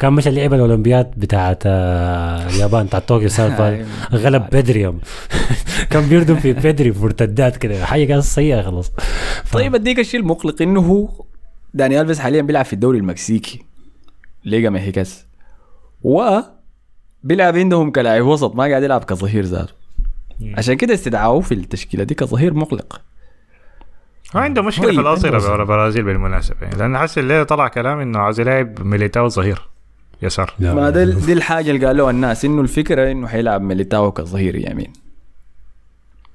كان 0.00 0.12
مشى 0.12 0.28
اللعيبه 0.28 0.56
الأولمبياد 0.56 1.10
بتاعت 1.16 1.62
آه، 1.66 2.48
اليابان 2.48 2.86
بتاعت 2.86 3.08
طوكيو 3.08 3.28
سالفا 3.38 3.86
غلب 4.12 4.46
بدري 4.52 4.80
يوم. 4.80 5.00
كان 5.90 6.08
بيردم 6.08 6.36
في 6.36 6.52
بدري 6.52 6.90
مرتدات 6.90 7.56
كده. 7.56 7.84
حاجة 7.84 8.04
كانت 8.04 8.22
سيئة 8.22 8.62
خلاص. 8.62 8.92
طيب 9.52 9.74
أديك 9.74 9.98
الشيء 9.98 10.20
المقلق 10.20 10.62
إنه 10.62 10.80
هو 10.80 11.08
داني 11.74 12.00
الفيز 12.00 12.18
حاليا 12.20 12.42
بيلعب 12.42 12.64
في 12.64 12.72
الدوري 12.72 12.98
المكسيكي. 12.98 13.64
ليجا 14.44 14.70
ميحيكاس 14.70 15.24
و 16.02 16.38
بيلعب 17.22 17.56
عندهم 17.56 17.90
كلاعب 17.90 18.24
وسط 18.24 18.54
ما 18.54 18.64
قاعد 18.64 18.82
يلعب 18.82 19.04
كظهير 19.04 19.44
ذاته 19.44 19.72
عشان 20.54 20.74
كده 20.74 20.94
استدعوه 20.94 21.40
في 21.40 21.54
التشكيلة 21.54 22.04
دي 22.04 22.14
كظهير 22.14 22.54
مقلق. 22.54 23.00
ما 24.34 24.40
عنده 24.40 24.62
مشكلة 24.62 25.14
في 25.16 25.28
ورا 25.28 25.62
البرازيل 25.62 26.02
بالمناسبة. 26.04 26.56
يعني 26.62 26.76
لأن 26.78 26.98
حاسس 26.98 27.18
الليلة 27.18 27.42
طلع 27.42 27.68
كلام 27.68 27.98
إنه 28.00 28.18
عاوز 28.18 28.40
يلعب 28.40 28.80
ميليتاو 28.82 29.28
ظهير. 29.28 29.68
يسار. 30.22 30.54
ما 30.60 30.90
دي, 30.90 31.04
دي 31.04 31.32
الحاجة 31.32 31.70
اللي 31.70 31.86
قالوها 31.86 32.10
الناس 32.10 32.44
إنه 32.44 32.60
الفكرة 32.60 33.10
إنه 33.12 33.26
حيلعب 33.26 33.62
ميليتاو 33.62 34.12
كظهير 34.12 34.54
يمين. 34.70 34.92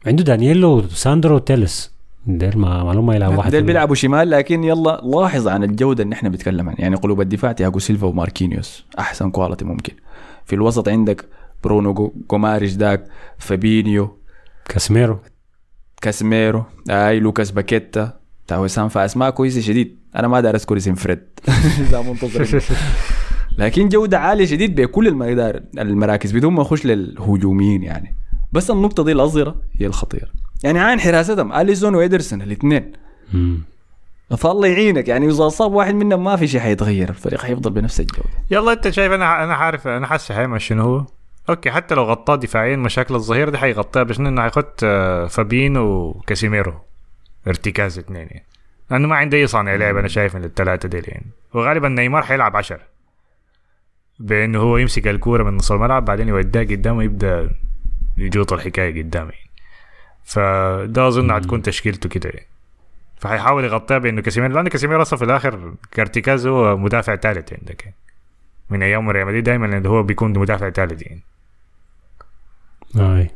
عنده 0.08 0.24
دانييلو 0.24 0.78
وساندرو 0.78 1.36
وتيلس 1.36 1.92
دير 2.28 2.58
ما 2.58 2.84
معلومه 2.84 3.16
يلعب 3.16 3.38
واحد 3.38 3.52
ديل. 3.52 3.64
بيلعبوا 3.64 3.96
شمال 3.96 4.30
لكن 4.30 4.64
يلا 4.64 5.02
لاحظ 5.04 5.48
عن 5.48 5.64
الجودة 5.64 6.04
اللي 6.04 6.14
إحنا 6.14 6.30
بنتكلم 6.30 6.70
عنها. 6.70 6.82
يعني 6.82 6.96
قلوب 6.96 7.22
الدفاع 7.22 7.52
تياجو 7.52 7.80
سيلفا 7.80 8.08
وماركينيوس 8.08 8.86
أحسن 9.00 9.32
quality 9.32 9.66
ممكن. 9.66 9.94
في 10.46 10.56
الوسط 10.56 10.90
عندك 10.90 11.26
برونو 11.64 11.94
جو- 11.94 12.14
جوماريش 12.30 12.74
داك 12.74 13.04
فابينيو. 13.38 14.18
كاسميرو 14.70 15.20
كاسميرو 16.02 16.64
اي 16.90 17.20
لوكاس 17.20 17.52
باكيتا 17.52 18.20
بتاع 18.46 18.58
وسام 18.58 18.90
فاسماء 18.90 19.30
كويسه 19.30 19.62
شديد 19.62 20.00
أنا 20.16 20.28
ما 20.28 20.42
دار 20.42 20.56
اذكر 20.56 20.78
اسم 20.78 20.96
فريد 20.96 21.24
اذا 21.80 22.02
منتظر. 22.02 22.62
لكن 23.58 23.90
جوده 23.90 24.20
عاليه 24.20 24.46
شديد 24.46 24.82
بكل 24.82 25.08
المدار 25.08 25.62
المراكز 25.78 26.32
بدون 26.32 26.54
ما 26.54 26.62
اخش 26.62 26.86
للهجوميين 26.86 27.84
يعني 27.84 28.16
بس 28.52 28.72
النقطه 28.72 29.04
دي 29.04 29.12
الاظهره 29.12 29.56
هي 29.80 29.86
الخطيره 29.86 30.28
يعني 30.64 30.80
عين 30.80 31.00
حراستهم 31.00 31.54
اليسون 31.54 31.96
وإيدرسون 31.96 32.42
الاثنين. 32.42 32.92
فالله 34.38 34.68
يعينك 34.68 35.08
يعني 35.08 35.28
اذا 35.28 35.50
صاب 35.50 35.74
واحد 35.74 35.94
منهم 35.94 36.24
ما 36.24 36.36
في 36.36 36.48
شيء 36.48 36.62
حيتغير 36.62 37.10
الفريق 37.10 37.42
حيفضل 37.42 37.72
بنفس 37.72 38.00
الجوده 38.00 38.30
يلا 38.52 38.74
انت 38.74 38.90
شايف 38.90 39.12
أنا 39.12 39.44
أنا 39.44 39.54
عارف 39.54 39.88
أنا 39.88 40.08
حاسس 40.08 40.32
حيعمل 40.32 40.62
شنو 40.62 40.84
هو 40.84 41.06
okay 41.50 41.72
حتى 41.72 41.96
لو 41.96 42.04
غطاه 42.04 42.36
دفاعيا 42.36 42.76
مشاكل 42.76 43.16
الظهير 43.16 43.50
دي 43.50 43.58
حيغطيها 43.58 44.04
بس 44.04 44.20
إنه 44.20 44.42
حيحط 44.42 44.80
آه، 44.84 45.28
فابينو 45.28 45.86
وكاسيميرو 45.86 46.74
ارتكاز 47.48 48.00
اثنين 48.00 48.28
يعني 48.32 48.46
لأنه 48.92 49.08
ما 49.08 49.16
عنده 49.16 49.38
أي 49.38 49.48
صانع 49.48 49.76
لعب 49.76 49.98
أنا 49.98 50.08
شايف 50.08 50.36
من 50.36 50.44
الثلاثه 50.44 50.90
ديل 50.90 51.04
يعني 51.08 51.26
وغالبا 51.54 51.90
نيمار 51.90 52.24
حيلعب 52.24 52.56
عشر 52.56 52.82
بإنه 54.20 54.60
هو 54.60 54.78
يمسك 54.78 55.08
الكورة 55.08 55.44
من 55.44 55.58
نص 55.58 55.72
الملعب 55.72 56.06
بعدين 56.06 56.28
يوديها 56.28 56.64
قدامه 56.64 57.04
يبدا 57.04 57.50
يجوط 58.18 58.54
الحكاية 58.54 59.04
قدامه 59.04 59.30
يعني. 59.30 59.50
فده 60.24 61.08
أظن 61.08 61.34
حتكون 61.34 61.62
تشكيلته 61.62 62.10
كده 62.10 62.30
يعني. 62.30 62.48
فحيحاول 63.18 63.64
يغطيها 63.64 63.98
بإنه 63.98 64.22
كاسيميرو 64.22 64.54
لأنه 64.54 64.70
كاسيميرو 64.70 65.02
أصلا 65.02 65.20
في 65.20 65.26
الآخر 65.26 65.74
كارتيكاز 65.92 66.48
هو 66.48 66.78
مدافع 66.78 67.16
ثالث 67.16 67.54
عندك 67.54 67.84
يعني. 67.84 67.96
من 68.70 68.84
أيام 68.84 69.10
ريال 69.10 69.28
مدريد 69.28 69.44
دائما 69.44 69.88
هو 69.88 70.04
بيكون 70.04 70.40
مدافع 70.40 70.70
ثالث 70.70 71.02
يعني 71.02 71.22
أي. 72.98 73.30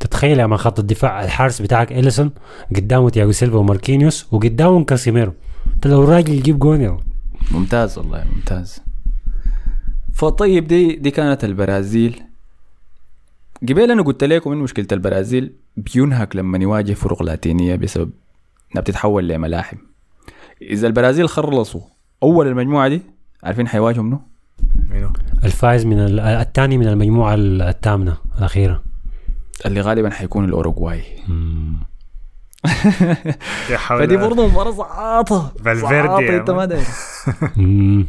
تتخيل 0.00 0.38
يا 0.38 0.46
man 0.46 0.56
خط 0.56 0.78
الدفاع 0.78 1.24
الحارس 1.24 1.62
بتاعك 1.62 1.92
إليسون 1.92 2.30
قدامه 2.76 3.10
تياجو 3.10 3.32
سيلفا 3.32 3.56
وماركينيوس 3.56 4.26
وقدامهم 4.32 4.84
كاسيميرو. 4.84 5.32
انت 5.74 5.86
لو 5.86 6.04
راجل 6.04 6.32
يجيب 6.32 6.58
جون 6.58 6.80
يا 6.80 6.98
ممتاز 7.50 7.98
والله 7.98 8.24
ممتاز. 8.36 8.82
فطيب 10.14 10.66
دي 10.66 10.96
دي 10.96 11.10
كانت 11.10 11.44
البرازيل. 11.44 12.22
قبل 13.62 13.90
أنا 13.90 14.02
قلت 14.02 14.24
لكم 14.24 14.52
ان 14.52 14.58
مشكلة 14.58 14.86
البرازيل 14.92 15.52
بينهك 15.76 16.36
لما 16.36 16.58
يواجه 16.58 16.92
فرق 16.92 17.22
لاتينية 17.22 17.76
بسبب 17.76 18.10
إنها 18.72 18.82
بتتحول 18.82 19.28
لملاحم. 19.28 19.76
إذا 20.62 20.86
البرازيل 20.86 21.28
خلصوا 21.28 21.80
أول 22.22 22.48
المجموعة 22.48 22.88
دي 22.88 23.02
عارفين 23.42 23.68
حيواجهوا 23.68 24.04
منو؟ 24.04 24.20
الفائز 25.44 25.84
من 25.86 25.98
ال- 25.98 26.20
الثاني 26.20 26.78
من 26.78 26.88
المجموعة 26.88 27.34
الثامنة 27.38 28.16
الأخيرة. 28.38 28.82
اللي 29.66 29.80
غالبا 29.80 30.10
حيكون 30.10 30.44
الأوروغواي. 30.44 31.02
فدي 33.88 34.16
برضه 34.16 34.46
مباراة 34.48 34.70
زعاطة 34.70 35.52
فالفيردي 35.64 36.36
أنت 36.36 36.50
ما 36.50 36.82
مم. 37.56 38.06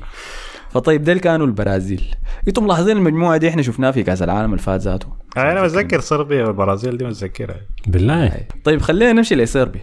فطيب 0.70 1.04
ديل 1.04 1.20
كانوا 1.20 1.46
البرازيل. 1.48 2.16
أنتم 2.48 2.64
ملاحظين 2.64 2.98
المجموعة 2.98 3.38
دي 3.38 3.50
إحنا 3.50 3.62
شفناها 3.62 3.92
في 3.92 4.04
كأس 4.04 4.22
العالم 4.22 4.52
اللي 4.52 4.62
فات 4.64 4.82
ذاته. 4.82 5.08
أنا 5.38 5.64
بتذكر 5.64 6.00
صربيا 6.00 6.46
والبرازيل 6.46 6.98
دي 6.98 7.06
متذكرها. 7.06 7.62
بالله. 7.88 8.40
طيب 8.64 8.82
خلينا 8.82 9.14
نمشي 9.14 9.36
لصربيا. 9.36 9.82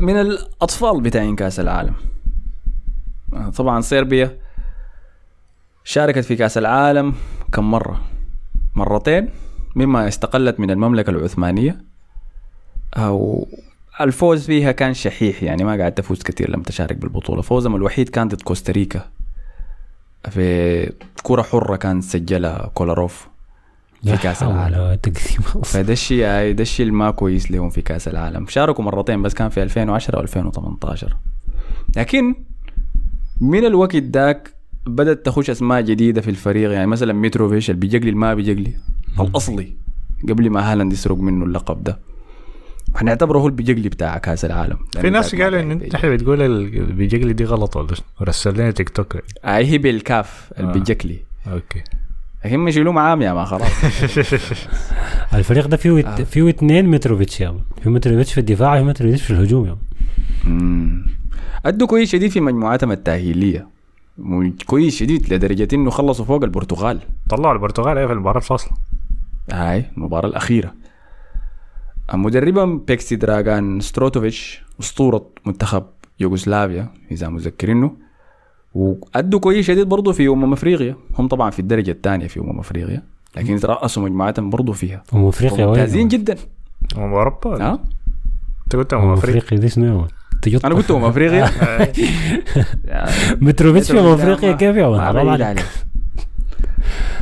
من 0.00 0.20
الأطفال 0.20 1.00
بتاعين 1.00 1.36
كأس 1.36 1.60
العالم. 1.60 1.94
طبعا 3.56 3.80
صربيا 3.80 4.38
شاركت 5.84 6.24
في 6.24 6.36
كأس 6.36 6.58
العالم 6.58 7.14
كم 7.52 7.70
مرة؟ 7.70 8.00
مرتين 8.74 9.28
مما 9.76 10.08
استقلت 10.08 10.60
من 10.60 10.70
المملكة 10.70 11.10
العثمانية. 11.10 11.80
أو 12.96 13.48
الفوز 14.00 14.46
فيها 14.46 14.72
كان 14.72 14.94
شحيح 14.94 15.42
يعني 15.42 15.64
ما 15.64 15.76
قاعد 15.76 15.92
تفوز 15.92 16.22
كثير 16.22 16.50
لم 16.50 16.62
تشارك 16.62 16.96
بالبطولة. 16.96 17.42
فوزهم 17.42 17.76
الوحيد 17.76 18.08
كان 18.08 18.28
ضد 18.28 18.42
كوستاريكا. 18.42 19.08
في 20.30 20.92
كرة 21.22 21.42
حرة 21.42 21.76
كان 21.76 22.00
سجلها 22.00 22.70
كولاروف 22.74 23.28
في 24.04 24.16
كأس 24.16 24.42
العالم. 24.42 24.98
فده 25.64 25.92
الشيء 25.92 26.52
ده 26.52 26.62
الشيء 26.62 26.90
ما 26.90 27.10
كويس 27.10 27.50
لهم 27.50 27.70
في 27.70 27.82
كأس 27.82 28.08
العالم. 28.08 28.46
شاركوا 28.46 28.84
مرتين 28.84 29.22
بس 29.22 29.34
كان 29.34 29.48
في 29.48 29.62
2010 29.62 30.18
و 30.18 30.22
2018 30.22 31.16
لكن 31.96 32.34
من 33.40 33.64
الوقت 33.64 33.96
ذاك 33.96 34.53
بدأت 34.86 35.26
تخش 35.26 35.50
أسماء 35.50 35.80
جديدة 35.80 36.20
في 36.20 36.30
الفريق 36.30 36.70
يعني 36.72 36.86
مثلا 36.86 37.12
متروفيش 37.12 37.70
اللي 37.70 37.80
بيجلي 37.80 37.98
اللي 38.08 38.20
ما 38.20 38.34
بيجلي 38.34 38.72
الأصلي 39.20 39.72
قبل 40.28 40.50
ما 40.50 40.72
هالاند 40.72 40.92
يسرق 40.92 41.16
منه 41.16 41.44
اللقب 41.44 41.84
ده 41.84 41.98
هنعتبره 42.96 43.38
هو 43.38 43.46
البيج 43.46 43.74
لي 43.74 43.88
بتاع 43.88 44.18
كأس 44.18 44.44
العالم 44.44 44.76
في 45.00 45.10
ناس 45.10 45.34
قالوا 45.34 45.60
إن 45.60 45.70
أنت 45.70 46.06
بتقول 46.06 46.42
ال- 46.42 46.92
بيج 46.92 47.22
لي 47.22 47.32
دي 47.32 47.44
غلط 47.44 47.76
ولا 47.76 47.94
شنو؟ 47.94 48.06
ورسل 48.20 48.54
لنا 48.54 48.70
تيك 48.70 48.88
توك 48.88 49.16
اي 49.44 49.66
هي 49.66 49.78
بالكاف 49.78 50.52
البيجكلي 50.58 51.18
أوكي 51.46 51.82
لكن 52.44 52.56
ما 52.58 52.68
يشيلوه 52.70 52.92
معاهم 52.92 53.22
يا 53.22 53.32
ما 53.32 53.44
خلاص 53.44 53.70
الفريق 55.34 55.66
ده 55.66 55.76
فيه 55.76 56.00
آه. 56.08 56.14
فيه 56.16 56.48
اثنين 56.48 56.86
متروفيتش 56.90 57.40
يا. 57.40 57.54
في 57.82 57.88
متروفيتش 57.90 58.32
في 58.32 58.40
الدفاع 58.40 58.74
وفي 58.74 58.84
متروفيتش 58.84 59.22
في 59.22 59.30
الهجوم 59.30 59.66
يا 59.66 59.70
مان. 59.70 59.78
مم. 60.54 61.06
أدوا 61.66 61.86
كويس 61.86 62.10
شديد 62.10 62.30
في 62.30 62.40
مجموعاتهم 62.40 62.92
التأهيلية 62.92 63.58
مو- 63.60 63.73
كويس 64.66 64.96
شديد 64.96 65.32
لدرجة 65.32 65.68
إنه 65.72 65.90
خلصوا 65.90 66.24
فوق 66.24 66.44
البرتغال. 66.44 67.00
طلعوا 67.28 67.54
البرتغال 67.54 67.98
إيه 67.98 68.06
في 68.06 68.12
المباراة 68.12 68.38
الفاصله 68.38 68.72
هاي 69.52 69.84
المباراة 69.96 70.28
الأخيرة. 70.28 70.74
مدربهم 72.14 72.78
بيكسي 72.78 73.16
دراغان 73.16 73.80
ستروتوفيتش 73.80 74.62
أسطورة 74.80 75.26
منتخب 75.46 75.84
يوغوسلافيا 76.20 76.88
إذا 77.10 77.28
مذكرينه 77.28 77.96
وأدوا 78.74 79.40
كويس 79.40 79.66
شديد 79.66 79.88
برضه 79.88 80.12
في 80.12 80.28
أمم 80.28 80.52
أفريقيا. 80.52 80.96
هم 81.18 81.28
طبعا 81.28 81.50
في 81.50 81.58
الدرجة 81.58 81.90
الثانية 81.90 82.26
في 82.26 82.40
أمم 82.40 82.58
أفريقيا 82.58 83.02
لكن 83.36 83.56
ترأسوا 83.56 84.02
مجموعاتهم 84.02 84.50
برضه 84.50 84.72
فيها. 84.72 85.02
أمم 85.14 85.26
أفريقيا؟ 85.26 85.66
ممتازين 85.66 86.08
جدا. 86.08 86.36
أمم 86.96 87.14
أوروبا؟ 87.14 87.62
ها 87.62 87.78
أنت 88.64 88.76
قلت 88.76 88.92
أمم 88.92 89.02
أمم 89.02 89.12
أفريقيا. 89.12 89.38
أفريقيا 89.38 89.58
دي 89.58 89.68
شنو 89.68 90.06
يا 90.46 90.52
مان؟ 90.52 90.60
تجط- 90.60 90.66
أنا 90.66 90.74
قلت 90.74 90.90
أمم 90.90 91.04
أفريقيا 91.04 91.50
متروفيتش 93.46 93.92
في 93.92 94.14
افريقيا 94.14 94.52
كيف 94.52 94.76
يا 94.76 95.00
حرام 95.00 95.28
عليك. 95.28 95.46
عليك. 95.46 95.64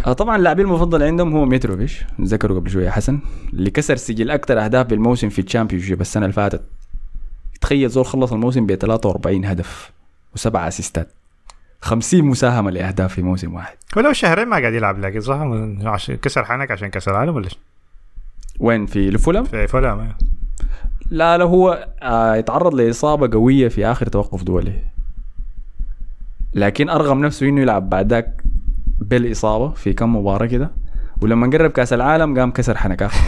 آه، 0.07 0.13
طبعا 0.13 0.37
اللاعبين 0.37 0.67
المفضل 0.67 1.03
عندهم 1.03 1.33
هو 1.37 1.45
متروفيتش 1.45 2.05
ذكره 2.21 2.59
قبل 2.61 2.71
شوية 2.71 2.91
حسن. 2.91 3.19
اللي 3.53 3.71
كسر 3.71 3.97
سجل 3.97 4.31
أكثر 4.31 4.65
أهداف 4.65 4.87
بالموسم 4.87 5.29
في 5.29 5.39
ال 5.39 5.83
Championship 5.83 6.01
السنة 6.01 6.25
اللي 6.25 6.33
فاتت. 6.35 6.61
تخيل 7.61 7.89
زول 7.91 8.07
خلص 8.07 8.33
الموسم 8.33 8.67
ب 8.67 8.75
43 8.75 9.45
هدف 9.45 9.91
وسبع 10.35 10.69
assist 10.69 10.99
ات. 10.99 11.09
50 11.81 12.25
مساهمة 12.25 12.71
لأهداف 12.71 13.15
في 13.15 13.23
موسم 13.23 13.55
واحد. 13.55 13.77
ولو 13.97 14.13
شهرين 14.13 14.49
ما 14.49 14.57
قاعد 14.59 14.73
يلعب 14.75 14.99
لكن 14.99 15.21
صح 15.21 15.41
عشان 15.85 16.17
كسر 16.17 16.45
حنك 16.45 16.71
عشان 16.71 16.89
كاس 16.89 17.09
العالم 17.09 17.35
ولا؟ 17.35 17.49
وين؟ 18.61 18.87
في 18.87 19.11
لفولم؟ 19.11 19.45
في 19.45 19.67
فولهام 19.67 20.01
إيه. 20.01 20.17
لا 21.13 21.39
لا 21.39 21.45
هو 21.45 21.89
آه 22.03 22.37
يتعرض 22.37 22.75
لإصابة 22.75 23.39
قوية 23.39 23.69
في 23.69 23.87
آخر 23.87 24.07
توقف 24.07 24.43
دولي. 24.43 24.73
لكن 26.55 26.89
أرغم 26.89 27.21
نفسه 27.21 27.49
إنه 27.49 27.61
يلعب 27.61 27.91
بعد 27.91 28.11
ذاك 28.13 28.43
بالإصابة 29.01 29.69
في 29.71 29.93
كم 29.93 30.17
مباراة 30.17 30.47
كده. 30.47 30.71
ولما 31.23 31.51
قرب 31.51 31.71
كأس 31.71 31.93
العالم 31.93 32.39
قام 32.39 32.51
كسر 32.51 32.77
حنك 32.77 33.03
آخر 33.03 33.21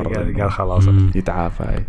مباراة. 0.00 0.32
قال 0.40 0.50
خلاص. 0.50 0.84
يتعافى. 1.14 1.82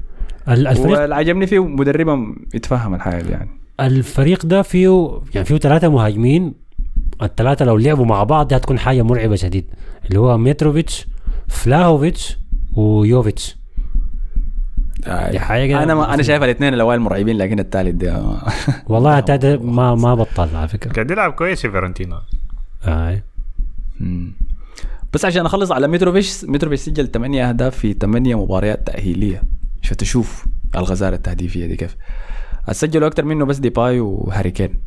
الفريق 0.47 1.00
واللي 1.00 1.15
عجبني 1.15 1.47
فيه 1.47 1.63
مدربهم 1.65 2.35
يتفهم 2.53 2.95
الحاجة 2.95 3.21
دي 3.23 3.31
يعني. 3.31 3.50
الفريق 3.79 4.45
ده 4.45 4.62
فيه 4.62 5.19
يعني 5.35 5.45
فيه 5.45 5.57
ثلاثة 5.57 5.89
مهاجمين. 5.89 6.53
الثلاثة 7.21 7.65
لو 7.65 7.77
لعبوا 7.77 8.05
مع 8.05 8.23
بعض 8.23 8.47
دي 8.47 8.55
هتكون 8.55 8.79
حاجة 8.79 9.01
مرعبة 9.01 9.35
شديد. 9.35 9.65
اللي 10.05 10.19
هو 10.19 10.38
متروفيتش 10.38 11.07
فلاهوفيتش 11.47 12.38
ويوفيتش. 12.75 13.62
دي 15.31 15.39
حاجة 15.39 15.67
كده. 15.67 15.83
أنا 15.83 15.95
ما 15.95 16.13
أنا 16.13 16.24
شايف 16.24 16.43
الاثنين 16.43 16.74
الأوائل 16.74 17.00
مرعبين 17.00 17.38
لكن 17.38 17.60
الثالث 17.60 17.95
ده 17.95 18.24
والله 18.89 19.19
التالت 19.19 19.62
ما 19.62 19.95
ما 19.95 20.15
بطل 20.15 20.55
على 20.55 20.67
فكرة. 20.67 20.93
قاعد 20.93 21.12
يلعب 21.12 21.31
كويس 21.31 21.62
في 21.62 21.72
فيرنتينا 21.72 22.22
آه. 22.86 23.24
مم. 24.00 24.33
بس 25.13 25.25
عشان 25.25 25.45
أخلص 25.45 25.72
على 25.72 25.88
متروفيش 25.88 26.43
متروفيش 26.43 26.79
سجل 26.79 27.07
8 27.12 27.50
أهداف 27.50 27.77
في 27.77 27.93
8 27.93 28.36
مباريات 28.36 28.88
تأهيلية. 28.88 29.43
عشان 29.83 29.98
تشوف 29.98 30.45
الغزارة 30.75 31.15
التهديفية 31.15 31.65
دي 31.65 31.75
كيف؟ 31.75 31.95
سجلوا 32.72 33.07
أكثر 33.07 33.25
منه 33.25 33.45
بس 33.45 33.57
ديباي 33.57 34.00
وهاري 34.00 34.51
كين 34.51 34.79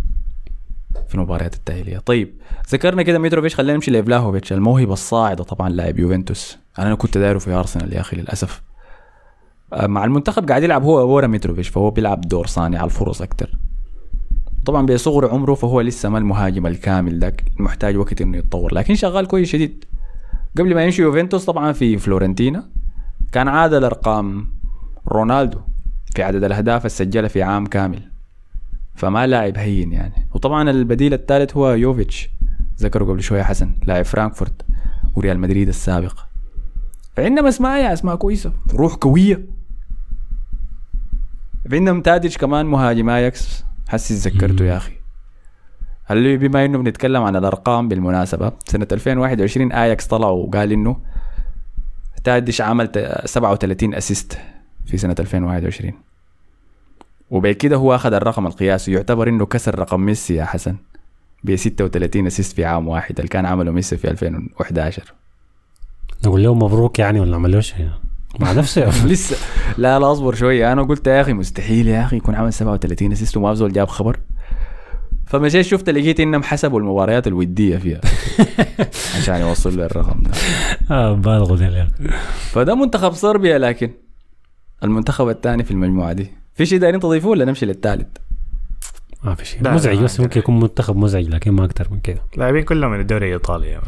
في 1.09 1.15
المباريات 1.15 1.55
التأهيلية. 1.55 1.99
طيب 1.99 2.35
ذكرنا 2.71 3.03
كده 3.03 3.19
ميتروفيتش 3.19 3.55
خلينا 3.55 3.73
نمشي 3.75 3.91
لفلاهوفيتش 3.91 4.53
الموهبة 4.53 4.93
الصاعدة 4.93 5.45
طبعا 5.45 5.69
لاعب 5.69 5.99
يوفنتوس. 5.99 6.59
أنا 6.79 6.95
كنت 6.95 7.19
دايره 7.19 7.39
في 7.39 7.51
أرسنال 7.53 7.93
يا 7.93 8.01
أخي 8.01 8.17
للأسف. 8.17 8.63
آه، 8.69 8.76
مع 9.73 10.05
المنتخب 10.05 10.49
قاعد 10.49 10.63
يلعب 10.63 10.83
هو 10.83 11.15
ورا 11.15 11.27
ميتروفيتش 11.27 11.69
فهو 11.69 11.91
بيلعب 11.91 12.21
دور 12.21 12.47
صانع 12.47 12.85
الفرص 12.85 13.23
أكثر 13.23 13.51
طبعا 14.67 14.87
بصغر 14.87 15.31
عمره 15.31 15.55
فهو 15.55 15.81
لسه 15.81 16.09
ما 16.09 16.19
المهاجم 16.19 16.67
الكامل 16.67 17.19
ذاك 17.19 17.45
محتاج 17.59 17.97
وقت 17.97 18.21
إنه 18.21 18.39
يتطور 18.39 18.75
لكن 18.75 18.95
شغال 18.95 19.27
كويس 19.27 19.49
شديد. 19.49 19.85
قبل 20.59 20.75
ما 20.75 20.85
يمشي 20.85 21.03
يوفنتوس 21.03 21.45
طبعا 21.45 21.73
في 21.73 21.99
فلورنتينا 21.99 22.69
كان 23.33 23.49
عادل 23.49 23.85
ارقام 23.85 24.49
رونالدو 25.09 25.59
في 26.15 26.23
عدد 26.23 26.45
الأهداف 26.45 26.87
السجلها 26.87 27.29
في 27.29 27.43
عام 27.43 27.67
كامل. 27.67 28.03
فما 28.95 29.27
لاعب 29.27 29.59
هين 29.59 29.93
يعني. 29.93 30.29
وطبعا 30.35 30.71
البديل 30.71 31.15
الثالث 31.15 31.57
هو 31.57 31.71
يوفيتش. 31.71 32.29
ذكره 32.81 33.05
قبل 33.05 33.23
شوية 33.23 33.43
حسن 33.43 33.73
لاعب 33.87 34.05
فرانكفورت 34.05 34.63
وريال 35.17 35.39
مدريد 35.39 35.69
السابق. 35.69 36.19
فعندنا 37.17 37.49
اسماء 37.49 37.83
يا 37.83 37.93
اسماء 37.93 38.17
كويسة. 38.17 38.53
روح 38.75 38.95
قوية. 38.95 39.56
عندهم 41.73 42.01
تاديش 42.03 42.39
كمان 42.39 42.67
مهاجم 42.67 43.11
آياكس. 43.11 43.65
حسي 43.89 44.15
ذكرته 44.15 44.65
يا 44.65 44.77
أخي. 44.77 44.93
هل 46.05 46.39
بما 46.39 46.65
إنه 46.65 46.79
بنتكلم 46.79 47.23
عن 47.23 47.37
الأرقام 47.37 47.89
بالمناسبة 47.89 48.53
سنة 48.67 48.87
2021 48.93 49.73
آياكس 49.73 50.07
طلع 50.07 50.29
وقال 50.29 50.73
إنه 50.73 50.97
تاديش 52.25 52.61
عمل 52.61 52.87
ت- 52.89 53.23
37 53.27 53.95
assist 53.95 54.39
في 54.87 54.99
سنة 54.99 55.15
2021 55.19 55.93
وبكده 57.31 57.77
هو 57.77 57.95
أخذ 57.95 58.13
الرقم 58.13 58.47
القياسي. 58.47 58.93
يعتبر 58.93 59.29
إنه 59.29 59.47
كسر 59.47 59.79
رقم 59.79 60.01
ميسي 60.01 60.35
يا 60.35 60.45
حسن 60.45 60.77
ب 61.45 61.57
36 61.57 62.27
assist 62.27 62.57
في 62.57 62.65
عام 62.65 62.89
واحد 62.89 63.19
اللي 63.19 63.29
كان 63.29 63.47
عمله 63.47 63.71
ميسي 63.73 63.97
في 63.97 64.11
2011 64.11 65.13
نقول 66.27 66.43
له 66.43 66.55
مبروك 66.55 66.99
يعني 66.99 67.21
ولا 67.21 67.37
عمل 67.37 67.53
له 67.53 67.61
شيء 67.61 67.89
مع 68.41 68.53
نفسه 68.53 69.07
لسه. 69.07 69.37
لا 69.79 69.99
لا 69.99 70.13
أصبر 70.13 70.35
شوية. 70.35 70.73
أنا 70.73 70.83
قلت 70.83 71.07
يا 71.07 71.21
أخي 71.21 71.33
مستحيل 71.33 71.89
يا 71.89 72.05
أخي 72.05 72.17
يكون 72.17 72.35
عمل 72.35 72.53
37 72.53 73.13
assist 73.13 73.37
وما 73.37 73.55
زول 73.55 73.73
جاب 73.73 73.89
خبر. 73.89 74.21
فمشيت 75.27 75.67
شفت 75.67 75.91
لقيت 75.91 76.21
إنهم 76.21 76.43
حسبوا 76.43 76.81
المباريات 76.81 77.27
الودية 77.27 77.77
فيها. 77.77 78.01
عشان 79.19 79.35
يوصل 79.35 79.77
له 79.77 79.87
الرقم 79.87 80.23
ده. 80.23 80.31
آه 80.91 81.15
بالغوا. 81.15 81.87
فده 82.51 82.75
منتخب 82.75 83.13
صربيا 83.13 83.59
لكن 83.59 83.91
المنتخب 84.85 85.29
الثاني 85.29 85.65
في 85.65 85.71
المجموعة 85.71 86.13
دي. 86.13 86.31
في 86.55 86.67
شيء 86.67 86.79
دايرين 86.79 87.01
تضيفوه 87.01 87.31
ولا 87.31 87.45
نمشي 87.45 87.67
للثالث؟ 87.67 88.07
ما 89.25 89.35
في 89.35 89.45
شيء 89.45 89.71
مزعج 89.71 89.99
بس 89.99 90.21
ممكن 90.21 90.41
يكون 90.41 90.61
منتخب 90.61 90.97
مزعج 90.97 91.29
لكن 91.29 91.51
ما 91.51 91.65
أكثر 91.65 91.89
من 91.91 92.01
كده. 92.01 92.21
لاعبين 92.37 92.63
كلهم 92.63 92.91
من 92.91 93.01
الدوري 93.01 93.27
الإيطالي. 93.27 93.67
يعني. 93.67 93.87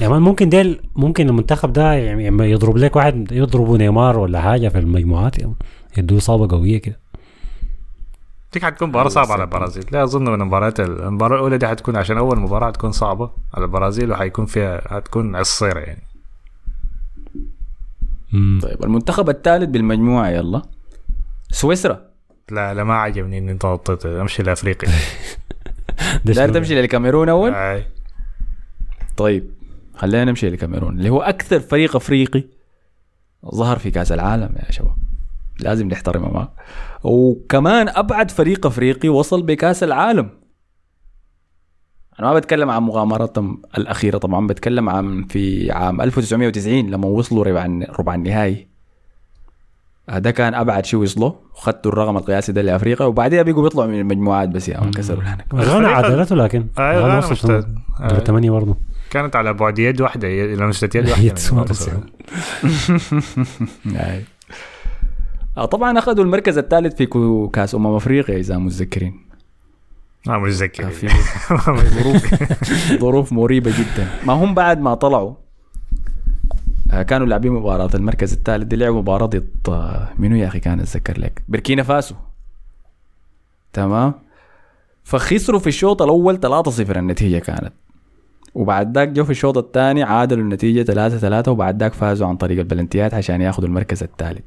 يعني 0.00 0.18
ممكن 0.18 0.48
ديل 0.48 0.80
ممكن 0.96 1.28
المنتخب 1.28 1.72
ده 1.72 1.92
يعني 1.92 2.30
لما 2.30 2.46
يضرب 2.46 2.76
لك 2.76 2.96
واحد 2.96 3.32
يضربوا 3.32 3.78
نيمار 3.78 4.18
ولا 4.18 4.40
حاجة 4.40 4.68
في 4.68 4.78
المجموعات 4.78 5.38
يعني 5.38 5.54
يدوه 5.98 6.18
إصابة 6.18 6.56
قوية 6.56 6.78
كده 6.78 7.00
ديك 8.52 8.64
حتكون 8.64 8.88
مباراة 8.88 9.08
صعبة 9.08 9.32
على 9.32 9.42
البرازيل 9.42 9.84
لا 9.92 10.02
أظن 10.02 10.28
من 10.28 10.40
المباريات 10.40 10.80
المباراة 10.80 11.36
الأولى 11.36 11.58
دي 11.58 11.66
حتكون 11.66 11.96
عشان 11.96 12.18
أول 12.18 12.40
مباراة 12.40 12.68
حتكون 12.68 12.92
صعبة 12.92 13.30
على 13.54 13.64
البرازيل 13.64 14.12
وحيكون 14.12 14.46
فيها 14.46 14.94
حتكون 14.94 15.36
عصيرة 15.36 15.80
يعني 15.80 16.02
مم. 18.32 18.58
طيب 18.62 18.84
المنتخب 18.84 19.28
الثالث 19.30 19.68
بالمجموعة 19.70 20.28
يلا 20.28 20.62
سويسرا 21.50 22.00
لا 22.50 22.74
لا 22.74 22.84
ما 22.84 22.94
عجبني 22.94 23.38
إن 23.38 23.48
أنت 23.48 23.66
نطيت 23.66 24.06
أمشي 24.06 24.42
لأفريقيا 24.42 24.90
ده 26.24 26.32
داير؟ 26.32 26.54
تمشي 26.54 26.74
للكاميرون 26.74 27.28
أول؟ 27.28 27.54
آي. 27.54 27.86
طيب 29.16 29.50
خلينا 30.00 30.24
نمشي 30.24 30.50
للكاميرون 30.50 30.98
اللي 30.98 31.10
هو 31.10 31.20
أكثر 31.22 31.60
فريق 31.60 31.96
أفريقي 31.96 32.44
ظهر 33.54 33.78
في 33.78 33.90
كأس 33.90 34.12
العالم 34.12 34.54
يا 34.66 34.70
شباب. 34.72 34.94
لازم 35.60 35.88
نحترمه 35.88 36.32
معه. 36.32 36.52
وكمان 37.04 37.88
أبعد 37.88 38.30
فريق 38.30 38.66
أفريقي 38.66 39.08
وصل 39.08 39.42
بكأس 39.42 39.82
العالم. 39.82 40.30
أنا 42.20 42.28
ما 42.28 42.34
بتكلم 42.34 42.70
عن 42.70 42.82
مغامراتهم 42.82 43.62
الأخيرة 43.78 44.18
طبعا 44.18 44.46
بتكلم 44.46 44.88
عن 44.88 45.24
في 45.24 45.72
عام 45.72 46.00
1990 46.00 46.90
لما 46.90 47.06
وصلوا 47.06 47.44
ربع 47.44 47.64
الن- 47.64 47.86
ربع 47.98 48.14
النهائي. 48.14 48.66
ده 50.08 50.30
كان 50.30 50.54
أبعد 50.54 50.84
شيء 50.86 51.00
وصلوا 51.00 51.32
وخدوا 51.54 51.92
الرقم 51.92 52.16
القياسي 52.16 52.52
ده 52.52 52.62
لأفريقيا 52.62 53.06
وبعديها 53.06 53.42
بيقوا 53.42 53.62
بيطلعوا 53.62 53.88
من 53.88 54.00
المجموعات 54.00 54.48
بس 54.48 54.68
يا 54.68 54.80
مان 54.80 54.90
كسروا. 54.90 55.22
الهنك 55.22 55.44
غانا 55.54 55.88
عدلته 55.88 56.36
لكن 56.36 56.66
غانا 56.78 56.98
غانا 57.00 57.18
وصل 57.18 57.32
مست- 57.32 57.42
شنو؟ 57.46 57.60
دور 57.60 58.18
آي. 58.18 58.24
ثمانية 58.24 58.50
برضه 58.50 58.76
كانت 59.10 59.36
على 59.36 59.52
بعد 59.52 59.78
يد 59.78 60.00
واحدة 60.00 60.28
ي- 60.28 60.56
لمسة 60.56 60.88
يد 60.94 61.08
واحدة. 61.08 61.34
المنتصر. 61.52 61.92
أي. 63.86 64.24
آه، 65.58 65.64
طبعا 65.64 65.98
أخذوا 65.98 66.24
المركز 66.24 66.58
الثالث 66.58 66.94
في 66.96 67.06
كأس 67.52 67.74
أمم 67.74 67.86
أفريقيا 67.94 68.36
إذا 68.38 68.58
متذكرين. 68.58 69.20
ما 70.26 70.38
متذكر 70.38 70.90
ظروف. 72.00 72.34
ظروف 73.00 73.32
مريبة 73.32 73.70
جدا. 73.70 74.08
ما 74.26 74.32
هم 74.32 74.54
بعد 74.54 74.80
ما 74.80 74.94
طلعوا؟ 74.94 75.34
آه، 76.90 77.02
كانوا 77.02 77.26
لاعبين 77.26 77.52
مباراة. 77.52 77.90
المركز 77.94 78.32
الثالث 78.32 78.64
دي 78.64 78.76
لعبوا 78.76 79.00
مباراة 79.00 79.26
ضد 79.26 79.48
آه، 79.68 80.08
منو 80.18 80.36
يا 80.36 80.46
أخي؟ 80.46 80.60
كان 80.60 80.80
أتذكر 80.80 81.20
لك. 81.20 81.42
بوركينا 81.48 81.82
فاسو. 81.82 82.14
تمام؟ 83.72 84.14
فخسروا 85.04 85.60
في 85.60 85.66
الشوط 85.66 86.02
الأول 86.02 86.36
3-0 86.40 86.96
النتيجة 86.96 87.38
كانت. 87.38 87.72
وبعد 88.54 88.94
ذاك 88.98 89.08
جو 89.08 89.24
في 89.24 89.30
الشوط 89.30 89.58
الثاني 89.58 90.02
عادلوا 90.02 90.42
النتيجة 90.44 90.82
3-3 91.44 91.48
وبعد 91.48 91.80
ذاك 91.82 91.92
فازوا 91.94 92.26
عن 92.26 92.36
طريق 92.36 92.58
البلنتيات 92.58 93.14
عشان 93.14 93.40
ياخذوا 93.40 93.68
المركز 93.68 94.02
الثالث. 94.02 94.44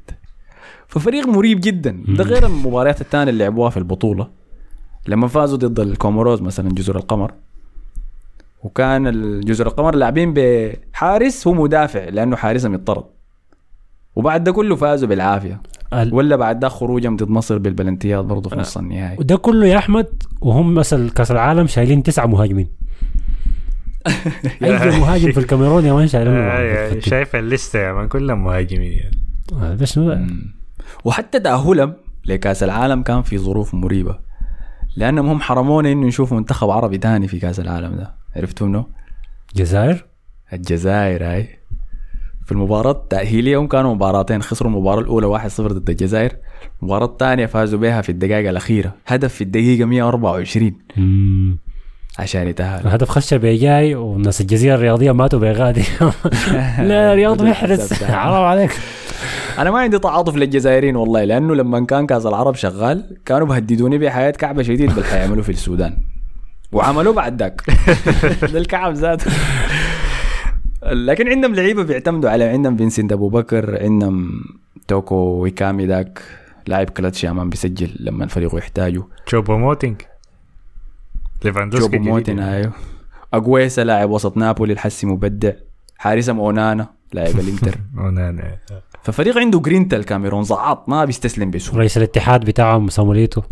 ففريق 0.88 1.26
مريب 1.28 1.60
جدا. 1.62 2.04
ده 2.08 2.24
غير 2.24 2.46
المباريات 2.46 3.00
الثانية 3.00 3.30
اللي 3.30 3.44
لعبوها 3.44 3.70
في 3.70 3.76
البطولة. 3.76 4.28
لما 5.08 5.28
فازوا 5.28 5.58
ضد 5.58 5.80
الكوموروز 5.80 6.42
مثلا 6.42 6.68
جزر 6.68 6.96
القمر. 6.96 7.32
وكان 8.62 9.06
الجزر 9.06 9.66
القمر 9.66 9.94
لاعبين 9.94 10.34
بحارس 10.36 11.46
هو 11.46 11.54
مدافع 11.54 12.04
لأنه 12.08 12.36
حارسهم 12.36 12.74
يطرد 12.74 13.04
وبعد 14.16 14.44
ده 14.44 14.52
كله 14.52 14.76
فازوا 14.76 15.08
بالعافية. 15.08 15.60
ال- 15.92 16.14
ولا 16.14 16.36
بعد 16.36 16.60
ده 16.60 16.68
خروجهم 16.68 17.16
ضد 17.16 17.28
مصر 17.30 17.58
بالبلنتيات 17.58 18.24
برضه 18.24 18.50
في 18.50 18.56
نص 18.56 18.76
النهائي. 18.76 19.16
وده 19.18 19.36
كله 19.36 19.66
يا 19.66 19.78
أحمد 19.78 20.06
وهم 20.40 20.74
مثلا 20.74 21.10
كأس 21.10 21.30
العالم 21.30 21.66
شايلين 21.66 22.02
تسعة 22.02 22.26
مهاجمين. 22.26 22.68
اي 24.62 25.00
مهاجم 25.00 25.32
في 25.32 25.40
الكاميرون 25.40 25.84
يا 25.84 25.92
مان 25.92 26.06
شايلين 26.06 26.34
آي، 26.34 26.92
آي، 26.92 27.00
شايف 27.00 27.36
ال 27.36 27.43
list 27.43 27.71
ة 27.71 27.78
يا 27.78 27.92
مان 27.92 28.08
كلهم 28.08 28.44
مهاجمين 28.44 28.92
يعني. 28.92 29.18
آه، 29.52 29.74
ده 29.74 29.86
شنو 29.86 30.08
ده؟ 30.08 30.14
مم. 30.14 30.54
وحتى 31.04 31.40
تأهلهم 31.40 31.94
لكأس 32.26 32.62
العالم 32.62 33.02
كان 33.02 33.22
في 33.22 33.38
ظروف 33.38 33.74
مريبة 33.74 34.18
لأنهم 34.96 35.28
هم 35.28 35.40
حرمونا 35.40 35.92
إنه 35.92 36.06
نشوف 36.06 36.32
منتخب 36.32 36.70
عربي 36.70 36.98
تاني 36.98 37.28
في 37.28 37.38
كأس 37.38 37.60
العالم 37.60 37.96
ده 37.96 38.14
عرفتوا 38.36 38.66
منه؟ 38.66 38.86
جزائر 39.56 40.04
الجزائر 40.52 41.24
هاي 41.24 41.58
في 42.44 42.52
المباراة 42.52 42.90
التأهيلية 42.90 43.60
هم 43.60 43.66
كانوا 43.66 43.94
مباراتين 43.94 44.42
خسروا 44.42 44.70
المباراة 44.70 45.00
الأولى 45.00 45.38
1-0 45.38 45.60
ضد 45.60 45.90
الجزائر 45.90 46.36
المباراة 46.82 47.06
الثانية 47.06 47.46
فازوا 47.46 47.78
بها 47.78 48.00
في 48.00 48.08
الدقائق 48.08 48.48
الأخيرة 48.48 48.94
هدف 49.06 49.34
في 49.34 49.44
الدقيقة 49.44 49.84
124 49.84 50.72
مم. 50.96 51.58
عشان 52.18 52.48
يتأهلوا 52.48 52.80
الهدف 52.88 53.08
خش 53.14 53.34
بيجاي 53.34 53.94
والناس 53.94 54.40
الجزيرة 54.40 54.74
الرياضية 54.74 55.12
ماتوا 55.12 55.38
بغادي 55.38 55.84
لا 56.88 57.14
رياض 57.14 57.42
محرز 57.42 57.92
حرام 58.02 58.44
عليك. 58.44 58.70
أنا 59.58 59.70
ما 59.70 59.78
عندي 59.78 59.98
تعاطف 59.98 60.36
للجزائريين 60.36 60.96
والله 60.96 61.24
لأنه 61.24 61.54
لما 61.54 61.86
كان 61.86 62.06
كأس 62.06 62.26
العرب 62.26 62.54
شغال 62.54 63.16
كانوا 63.24 63.46
بهددوني 63.46 63.98
بحياة 63.98 64.30
كعبة 64.30 64.62
شديد 64.62 64.94
بل 64.94 65.04
حيعملوا 65.04 65.42
في 65.42 65.48
السودان. 65.52 65.96
وعملوه 66.72 67.12
بعد 67.14 67.42
ذاك. 67.42 67.62
ده 68.52 68.58
الكعب 68.58 68.94
ذاته. 68.94 69.30
لكن 70.82 71.28
عندهم 71.28 71.54
لعيبة 71.54 71.82
بيعتمدوا 71.82 72.30
عليه 72.30 72.46
عندهم 72.48 72.76
فينسنت 72.76 73.12
ابو 73.12 73.28
بكر 73.28 73.82
عندهم 73.82 74.30
توكو 74.88 75.14
إيكامبي 75.16 75.86
ذاك 75.86 76.18
لاعب 76.66 76.90
كلاتش 76.90 77.24
يا 77.24 77.32
مان 77.32 77.50
بيسجل 77.50 77.90
لما 78.00 78.24
الفريق 78.24 78.54
يحتاجه. 78.58 79.02
تشوبو 79.26 79.56
موتينج 79.56 79.96
ليفاندوسكي 81.44 81.96
يعني. 81.96 82.56
أيوه 82.56 82.72
أنجيسا 83.34 83.84
لاعب 83.84 84.10
وسط 84.10 84.36
نابولي 84.36 84.72
الحسي 84.72 85.06
مبدع 85.06 85.52
حارسهم 85.98 86.40
أونانا 86.40 86.86
لاعب 87.12 87.38
الإنتر 87.38 87.78
أونانا. 87.98 88.56
ففريق 89.02 89.38
عنده 89.38 89.60
جرينتا 89.60 89.96
الكاميرون 89.96 90.42
زعاط 90.42 90.88
ما 90.88 91.04
بيستسلم 91.04 91.50
بسهولة 91.50 91.78
رئيس 91.78 91.96
الاتحاد 91.96 92.44
بتاعهم 92.44 92.88
صامويل 92.88 93.22
إيتو 93.22 93.42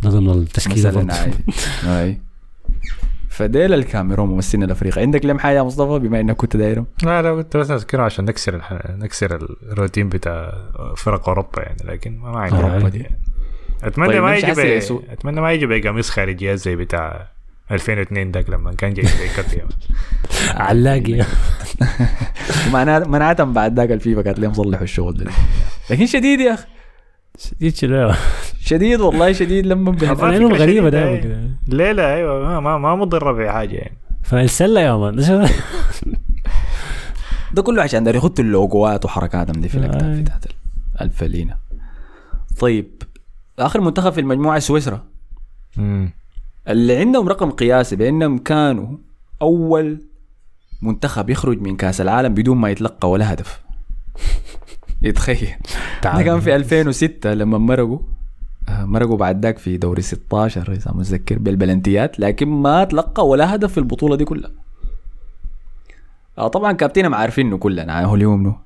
ضمن 0.00 0.30
التشكيلة 0.30 0.90
مثلا. 0.90 1.24
اي 1.24 1.32
أي 2.04 2.20
فديل 3.28 3.74
الكاميرون 3.74 4.28
ممثلين 4.28 4.64
الافريقي 4.64 5.00
عندك 5.00 5.26
لم 5.26 5.38
حاجة 5.38 5.56
يا 5.56 5.62
مصطفى 5.62 5.98
بما 5.98 6.20
إنك 6.20 6.36
كنت 6.36 6.56
دايرهم 6.56 6.86
لا 7.04 7.22
لا 7.22 7.34
كنت 7.34 7.56
بس 7.56 7.70
أذكره 7.70 8.02
عشان 8.02 8.24
نكسر 8.24 8.54
الح... 8.54 8.78
نكسر 8.90 9.48
الروتين 9.62 10.08
بتاع 10.08 10.52
فرق 10.96 11.28
أوروبا 11.28 11.62
يعني 11.62 11.76
لكن 11.84 12.18
ما 12.18 12.38
عندي 12.38 12.56
آه. 12.56 12.70
أوروبا 12.70 12.88
دي 12.88 12.98
يعني. 12.98 13.20
أتمنى 13.82 14.08
طيب 14.08 14.22
ما 14.22 14.36
يجي 14.36 14.52
بي... 14.52 14.78
أتمنى 15.12 15.40
ما 15.40 15.52
يجي 15.52 15.66
بقميص 15.66 16.10
خارجيات 16.10 16.58
زي 16.58 16.76
بتاع 16.76 17.28
2002 17.72 18.30
داك 18.30 18.50
لما 18.50 18.72
كان 18.72 18.94
جاي 18.94 19.06
زي 19.06 19.28
كتيا 19.42 19.66
علاقي. 20.68 21.24
ومعناها 22.68 22.98
منعتهم 22.98 23.52
بعد 23.52 23.76
ذاك 23.80 23.90
الفيفا 23.92 24.22
كانت 24.22 24.38
لهم 24.38 24.52
صلحوا 24.52 24.82
الشغل 24.84 25.14
ده 25.16 25.30
لكن 25.90 26.06
شديد 26.06 26.40
يا 26.40 26.54
أخي. 26.54 26.66
شديد 27.38 27.74
شنو؟ 27.76 28.12
شديد 28.60 29.00
والله 29.00 29.32
شديد 29.32 29.66
لما 29.66 29.92
فكرة 29.92 30.12
غريبة 30.56 30.88
دائما. 30.88 31.16
كده. 31.20 31.40
ليه 31.68 31.92
لا 31.92 32.14
أيوه 32.14 32.60
ما 32.60 32.78
ما, 32.78 32.94
مضرة 32.94 33.32
بحاجه 33.32 33.74
يعني. 33.76 33.96
فالسلة 34.22 34.80
يا 34.80 34.96
مان 34.96 35.16
ده 37.54 37.62
كله 37.62 37.82
عشان 37.82 38.04
داري 38.04 38.18
يخطوا 38.18 38.44
اللوجوات 38.44 39.04
وحركاتهم 39.04 39.60
دي 39.60 39.68
في 39.68 39.74
الاكتاف 39.78 40.02
آي. 40.02 40.20
بتاعت 40.22 40.44
الفلينة. 41.00 41.54
طيب 42.60 43.02
آخر 43.58 43.80
منتخب 43.80 44.12
في 44.12 44.20
المجموعة 44.20 44.58
سويسرا. 44.58 45.04
امم 45.78 46.10
اللي 46.68 46.96
عندهم 46.96 47.28
رقم 47.28 47.50
قياسي 47.50 47.96
بأنهم 47.96 48.38
كانوا 48.38 48.96
أول 49.42 49.98
منتخب 50.82 51.30
يخرج 51.30 51.60
من 51.60 51.76
كأس 51.76 52.00
العالم 52.00 52.34
بدون 52.34 52.56
ما 52.56 52.70
يتلقى 52.70 53.10
ولا 53.10 53.32
هدف. 53.32 53.60
يتخيل. 55.02 55.54
ده 56.04 56.22
كان 56.22 56.40
في 56.40 56.56
2006 56.56 57.34
لما 57.34 57.58
مرقوا. 57.58 57.98
آه، 58.68 58.84
مرقوا 58.84 59.16
بعد 59.16 59.42
ذاك 59.44 59.58
في 59.58 59.76
دوري 59.76 60.02
16 60.02 60.72
إذا 60.72 60.92
متذكر 60.94 61.38
بالبلنتيات 61.38 62.20
لكن 62.20 62.48
ما 62.48 62.84
تلقى 62.84 63.26
ولا 63.28 63.54
هدف 63.54 63.72
في 63.72 63.78
البطولة 63.78 64.16
دي 64.16 64.24
كلها. 64.24 64.50
آه 66.38 66.48
طبعا 66.48 66.72
كابتنهم 66.72 67.14
عارفينه 67.14 67.58
كلنا 67.58 68.04
هو 68.04 68.14
اليوم 68.14 68.56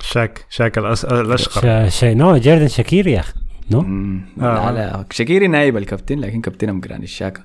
شاك- 0.00 0.44
شاك-. 0.50 0.78
الأشقر. 0.78 1.60
شا- 1.62 1.88
شا- 1.88 2.14
نو 2.14 2.36
جوردان 2.36 2.68
شاكيري 2.68 3.06
يا 3.06 3.20
أخي. 3.20 3.34
نو. 3.70 3.80
آه. 4.40 4.70
لا 4.70 4.72
لا 4.72 5.04
شاكيري 5.10 5.46
نايب 5.46 5.76
الكابتن 5.76 6.18
لكن 6.18 6.40
كابتنهم 6.40 6.80
جرانيت 6.80 7.04
شاكا 7.04 7.42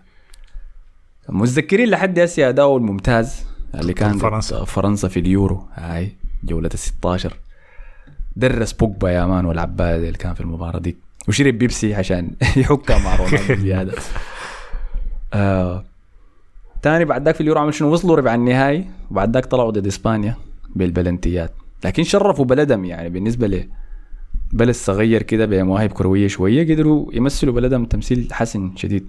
متذكرين 1.29 1.89
لحد 1.89 2.19
هسه 2.19 2.49
أداؤه 2.49 2.77
الممتاز 2.77 3.45
اللي 3.75 3.93
كان 3.93 4.17
فرنسا. 4.17 4.65
فرنسا 4.65 5.07
في 5.07 5.19
اليورو 5.19 5.65
هاي 5.73 6.15
جولة 6.43 6.69
ال 6.73 6.79
16 6.79 7.37
درس 8.35 8.71
بوجبا 8.73 9.09
يا 9.09 9.25
مان 9.25 9.45
والعباية 9.45 9.95
اللي 9.95 10.11
كان 10.11 10.33
في 10.33 10.41
المباراة 10.41 10.79
دي 10.79 10.97
وشرب 11.27 11.53
بيبسي 11.57 11.95
عشان 11.95 12.31
يحكها 12.57 12.97
مع 12.99 13.15
رونالدو 13.15 13.55
زيادة 13.65 13.93
آه. 15.33 15.83
تاني 16.81 17.05
بعد 17.05 17.25
ذاك 17.25 17.35
في 17.35 17.41
اليورو 17.41 17.59
عمل 17.59 17.73
شنو 17.73 17.91
وصلوا 17.93 18.15
ربع 18.15 18.35
النهائي 18.35 18.85
وبعد 19.11 19.33
ذاك 19.33 19.45
طلعوا 19.45 19.71
ضد 19.71 19.87
إسبانيا 19.87 20.35
بالبلنتيات 20.75 21.51
لكن 21.85 22.03
شرفوا 22.03 22.45
بلدهم 22.45 22.85
يعني 22.85 23.09
بالنسبة 23.09 23.47
ل 23.47 23.67
بلد 24.53 24.75
صغير 24.75 25.23
كده 25.23 25.45
بمواهب 25.45 25.91
كروية 25.91 26.27
شوية 26.27 26.73
قدروا 26.73 27.13
يمثلوا 27.13 27.53
بلدهم 27.53 27.85
تمثيل 27.85 28.27
حسن 28.31 28.71
شديد. 28.75 29.07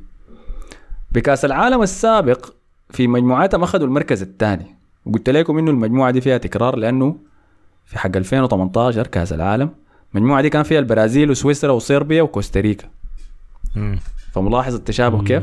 بكأس 1.13 1.45
العالم 1.45 1.83
السابق 1.83 2.47
في 2.91 3.07
مجموعاتهم 3.09 3.63
أخذوا 3.63 3.87
المركز 3.87 4.23
الثاني. 4.23 4.77
وقلت 5.07 5.31
لكم 5.31 5.59
إنه 5.59 5.71
المجموعة 5.71 6.11
دي 6.11 6.21
فيها 6.21 6.39
تكرار 6.39 6.77
لأنه 6.77 7.17
في 7.87 7.99
حق 7.99 8.17
2018 8.17 9.07
كأس 9.07 9.33
العالم. 9.33 9.71
المجموعة 10.15 10.43
دي 10.43 10.51
كان 10.51 10.63
فيها 10.63 10.79
البرازيل 10.79 11.31
وسويسرا 11.31 11.73
وصربيا 11.73 12.23
وكوستاريكا. 12.23 12.89
فملاحظ 14.33 14.75
التشابه 14.75 15.25
كيف؟ 15.25 15.43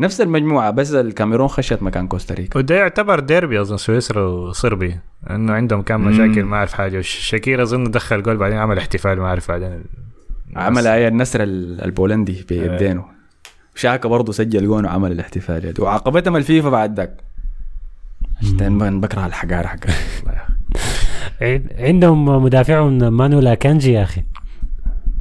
نفس 0.00 0.20
المجموعة 0.20 0.70
بس 0.70 0.92
الكاميرون 0.94 1.48
خشت 1.48 1.82
مكان 1.82 2.08
كوستاريكا. 2.08 2.58
وده 2.58 2.74
يعتبر 2.74 3.20
ديربي 3.20 3.60
أظن 3.60 3.76
سويسرا 3.76 4.22
وصربي 4.26 4.98
إنه 5.30 5.52
عندهم 5.52 5.82
كان 5.82 6.00
مشاكل 6.00 6.42
ما 6.44 6.56
أعرف 6.56 6.72
حاجة. 6.72 6.98
وش- 6.98 7.08
شاكير 7.08 7.62
أظن 7.62 7.84
دخل 7.90 8.22
جول 8.22 8.36
بعدين 8.36 8.58
عمل 8.58 8.78
احتفال 8.78 9.18
ما 9.18 9.26
أعرف 9.26 9.48
بعدين. 9.48 9.84
عمل 10.56 10.86
هي 10.86 11.08
النسر 11.08 11.42
ال- 11.42 11.84
البولندي 11.84 12.44
بيدينه 12.48 13.04
شاكا 13.74 14.08
برضه 14.08 14.32
سجل 14.32 14.66
جون 14.66 14.84
وعمل 14.84 15.12
الاحتفال. 15.12 15.74
وعاقبتهم 15.78 16.36
الفيفا 16.36 16.70
بعد 16.70 16.96
ذاك. 16.96 17.16
عشان 18.42 19.00
بكره 19.00 19.26
الحجار 19.26 19.66
حق 19.66 19.76
الله 20.20 20.32
يا 20.32 20.36
أخي. 20.36 21.54
عن- 21.54 21.68
عندهم 21.86 22.24
مدافعهم 22.44 23.12
مانويل 23.12 23.46
اكانجي 23.46 23.92
يا 23.92 24.02
أخي. 24.02 24.22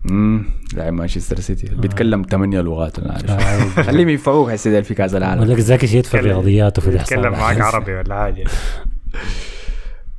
امم 0.09 0.45
لاعب 0.73 0.93
مانشستر 0.93 1.39
سيتي. 1.39 1.75
بيتكلم 1.75 2.21
ثمانية 2.29 2.61
لغات 2.61 2.99
أنا 2.99 3.13
عارف 3.13 3.79
آه. 3.79 3.83
خليهم 3.83 4.09
ينفعوك 4.09 4.49
هسه 4.49 4.81
في 4.81 4.93
كاس 4.93 5.15
العالم. 5.15 5.41
ولك 5.41 5.59
ذاك 5.59 5.85
شيء 5.85 6.01
في 6.03 6.19
الرياضيات 6.19 6.77
وفي 6.77 6.95
يتكلم 6.95 7.31
معك 7.31 7.57
الاحصاء 7.57 7.75
عربي 7.75 7.95
ولا 7.95 8.15
حاجة 8.15 8.43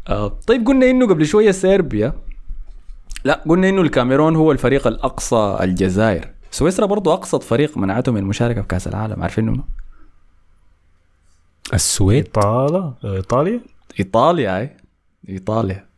آه 0.08 0.28
طيب 0.46 0.66
قلنا 0.66 0.90
إنه 0.90 1.06
قبل 1.06 1.26
شوية 1.26 1.50
صربيا 1.50 2.12
لا 3.24 3.42
قلنا 3.48 3.68
إنه 3.68 3.82
الكاميرون 3.82 4.36
هو 4.36 4.52
الفريق 4.52 4.86
الأقصى 4.86 5.58
الجزائر. 5.60 6.28
سويسرا 6.50 6.86
برضو 6.86 7.12
اقصى 7.12 7.40
فريق 7.40 7.78
منعته 7.78 8.12
من 8.12 8.18
المشاركة 8.20 8.60
في 8.62 8.68
كاس 8.68 8.88
العالم. 8.88 9.22
عارفين 9.22 9.48
إنه؟ 9.48 9.64
السويد؟ 11.74 12.24
إيطاليا؟ 12.24 12.94
إيطاليا؟ 13.04 13.60
إيطاليا 14.00 14.56
هاي 14.58 14.76
إيطاليا. 15.28 15.76
آه، 15.76 15.89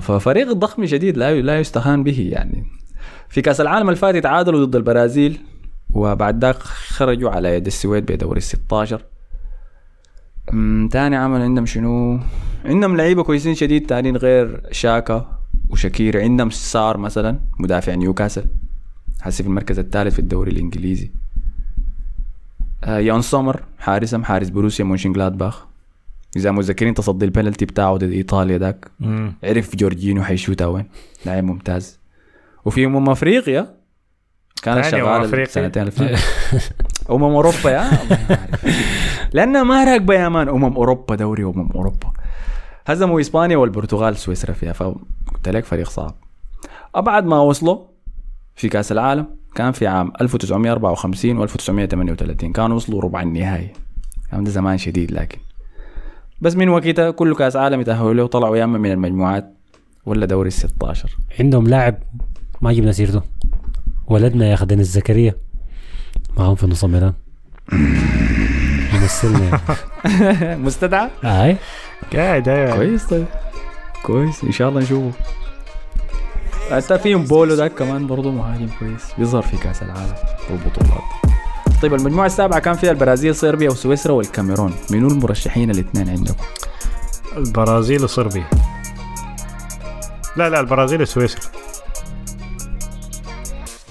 ففريق 0.00 0.52
ضخم 0.52 0.86
شديد 0.86 1.16
لا 1.16 1.40
لا 1.40 1.60
يستهان 1.60 2.04
به 2.04 2.28
يعني. 2.32 2.64
في 3.28 3.42
كأس 3.42 3.60
العالم 3.60 3.88
اللي 3.88 3.96
فات 3.96 4.16
تعادلوا 4.16 4.64
ضد 4.64 4.76
البرازيل 4.76 5.40
وبعد 5.90 6.44
ذاك 6.44 6.56
خرجوا 6.62 7.30
على 7.30 7.54
يد 7.54 7.66
السويد 7.66 8.12
بدوري 8.12 8.38
ال 8.38 8.42
16 8.42 9.02
أمم، 10.52 10.88
تاني 10.88 11.16
عمل 11.16 11.40
عندهم 11.40 11.66
شنو؟ 11.66 12.20
عندهم 12.64 12.96
لعيبة 12.96 13.22
كويسين 13.22 13.54
شديد 13.54 13.86
تانيين 13.86 14.16
غير 14.16 14.62
شاكا 14.70 15.38
وشاكير 15.70 16.20
عندهم 16.20 16.50
سار 16.50 16.96
مثلا 16.96 17.38
مدافع 17.58 17.94
نيوكاسل. 17.94 18.44
حسي 19.20 19.42
في 19.42 19.48
المركز 19.48 19.78
الثالث 19.78 20.12
في 20.14 20.18
الدوري 20.18 20.50
الإنجليزي. 20.50 21.10
آه 22.84 22.98
يون 22.98 23.22
سومر 23.22 23.62
حارسهم 23.78 24.24
حارس 24.24 24.48
بروسيا 24.48 24.84
مونشنجلادباخ 24.84 25.66
إذا 26.36 26.50
متذكرين 26.50 26.94
تصدي 26.94 27.24
البنالتي 27.24 27.64
بتاعه 27.64 27.96
ضد 27.96 28.12
إيطاليا 28.12 28.58
ذاك. 28.58 28.90
عرف 29.44 29.76
جورجينو 29.76 30.22
حيشوتها 30.22 30.66
وين؟ 30.66 30.88
لاعب 31.26 31.44
ممتاز. 31.44 32.00
وفي 32.64 32.84
أمم 32.84 33.10
أفريقيا 33.10 33.76
كانت 34.62 34.78
أمم 34.78 34.90
شغالة 34.90 35.24
أفريقيا. 35.24 35.42
السنتين 35.42 35.82
اللي 35.82 35.90
فاتت 35.90 36.72
أمم 37.10 37.22
أوروبا 37.22 37.70
يا. 37.70 37.90
لانها 39.32 39.62
ما 39.62 39.84
راكبه 39.84 40.14
يا 40.14 40.28
مان. 40.28 40.48
أمم 40.48 40.76
أوروبا 40.76 41.14
دوري 41.14 41.44
أمم 41.44 41.70
أوروبا. 41.74 42.12
هزموا 42.86 43.20
إسبانيا 43.20 43.56
والبرتغال 43.56 44.16
سويسرا 44.16 44.52
فيها 44.52 44.72
فقلت 44.72 45.48
لك 45.48 45.64
فريق 45.64 45.88
صعب. 45.88 46.14
أبعد 46.94 47.24
ما 47.24 47.40
وصلوا 47.40 47.78
في 48.54 48.68
كأس 48.68 48.92
العالم 48.92 49.26
كان 49.54 49.72
في 49.72 49.86
عام 49.86 50.12
1954 50.20 51.38
و 51.38 51.42
1938 51.42 52.52
كانوا 52.52 52.76
وصلوا 52.76 53.00
ربع 53.00 53.22
النهائي. 53.22 53.72
كان 54.30 54.44
ده 54.44 54.50
زمان 54.50 54.78
شديد 54.78 55.12
لكن 55.12 55.38
بس 56.40 56.56
من 56.56 56.68
وقتها 56.68 57.10
كل 57.10 57.34
كأس 57.34 57.56
عالم 57.56 57.80
يتأهلوا 57.80 58.14
له 58.14 58.24
وطلعوا 58.24 58.56
يا 58.56 58.64
أما 58.64 58.78
من 58.78 58.92
المجموعات 58.92 59.54
ولا 60.06 60.26
دوري 60.26 60.48
ال 60.48 60.52
16 60.52 61.16
عندهم 61.40 61.66
لاعب 61.66 61.94
ما 62.60 62.72
جبنا 62.72 62.92
سيرته 62.92 63.22
ولدنا 64.06 64.46
يا 64.48 64.54
أخي 64.54 64.66
دينيس 64.66 64.86
زكريا. 64.86 65.34
معهم 66.36 66.54
في 66.54 66.66
نص 66.66 66.84
الميدان. 66.84 67.12
يمثلنا. 68.94 69.60
مستدعى؟ 70.66 71.10
هاي 71.22 71.56
قاعد 72.12 72.50
كويس 72.76 73.06
طيب. 73.06 73.26
كويس. 74.02 74.44
إن 74.44 74.52
شاء 74.52 74.68
الله 74.68 74.80
نشوفه. 74.80 75.12
حتى 76.70 76.98
فيهم 76.98 77.24
بولو 77.24 77.54
ده 77.54 77.68
كمان 77.68 78.06
برضه 78.06 78.30
مهاجم 78.30 78.68
كويس. 78.78 79.04
بيظهر 79.18 79.42
في 79.42 79.56
كأس 79.56 79.82
العالم. 79.82 80.14
والبطولات. 80.50 81.02
طيب 81.82 81.94
المجموعة 81.94 82.26
السابعة 82.26 82.58
كان 82.58 82.74
فيها 82.74 82.90
البرازيل 82.90 83.34
صربيا 83.34 83.70
وسويسرا 83.70 84.12
والكاميرون. 84.12 84.74
منو 84.90 85.08
المرشحين 85.08 85.70
الاثنين 85.70 86.08
عندكم؟ 86.08 86.44
البرازيل 87.36 88.04
وصربيا. 88.04 88.46
لا 90.36 90.48
لا 90.50 90.60
البرازيل 90.60 91.02
وسويسرا. 91.02 91.40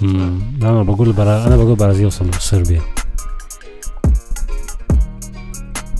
لا 0.02 0.70
أنا 0.70 0.84
بقول 0.84 1.12
برا... 1.12 1.48
أنا 1.48 1.58
بقول 1.58 1.76
برازيل 1.76 2.06
وصل 2.06 2.34
صربيا. 2.34 2.82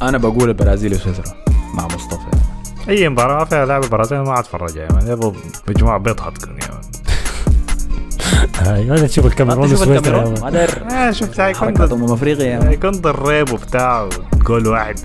أنا 0.02 0.18
بقول 0.18 0.50
البرازيل 0.50 0.94
وسويسرا 0.94 1.36
مع 1.74 1.86
مصطفى. 1.86 2.30
أي 2.90 3.10
مباراة 3.10 3.46
فيها 3.46 3.66
لاعب 3.66 3.84
البرازيل 3.84 4.20
ما 4.20 4.40
أتفرج 4.40 4.76
يبغى 4.76 5.34
مجموعة 5.68 5.98
بيضحك 5.98 6.48
مان 6.48 6.82
هاي 8.60 8.92
هذا 8.92 9.08
تشوف 9.08 9.26
الكاميرون 9.26 9.68
تشوف 9.68 9.82
وسويسرا 9.82 10.22
الكاميرون 10.24 10.40
ما 10.90 11.08
آه 11.08 11.12
شفت 11.12 11.40
هاي 11.40 11.54
حركات 11.54 11.78
كنت 11.82 11.92
امم 11.92 12.12
افريقيا. 12.12 12.68
هاي 12.68 12.78
كنت 12.78 13.06
الريب 13.06 13.54
وبتاع 13.54 14.10
جول 14.46 14.68
واحد 14.68 14.96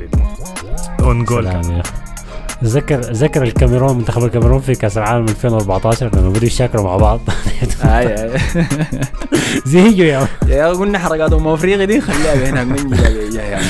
اون 1.01 1.25
جول 1.25 1.51
ذكر 2.65 3.01
ذكر 3.01 3.43
الكاميرون 3.43 3.97
منتخب 3.97 4.25
الكاميرون 4.25 4.61
في 4.61 4.75
كاس 4.75 4.99
العالم 4.99 5.25
2014 5.29 6.11
لما 6.17 6.29
بدوا 6.29 6.47
يشاكلوا 6.47 6.85
مع 6.85 6.97
بعض 6.97 7.21
اي 7.85 8.25
اي 8.25 8.31
زيجوا 9.67 10.07
يا 10.07 10.29
يا 10.49 10.69
قلنا 10.69 10.99
حركات 10.99 11.33
ام 11.33 11.49
افريقيا 11.49 11.85
دي 11.85 12.01
خليها 12.01 12.51
هناك 12.51 12.67
من 12.67 12.93
يا 13.35 13.61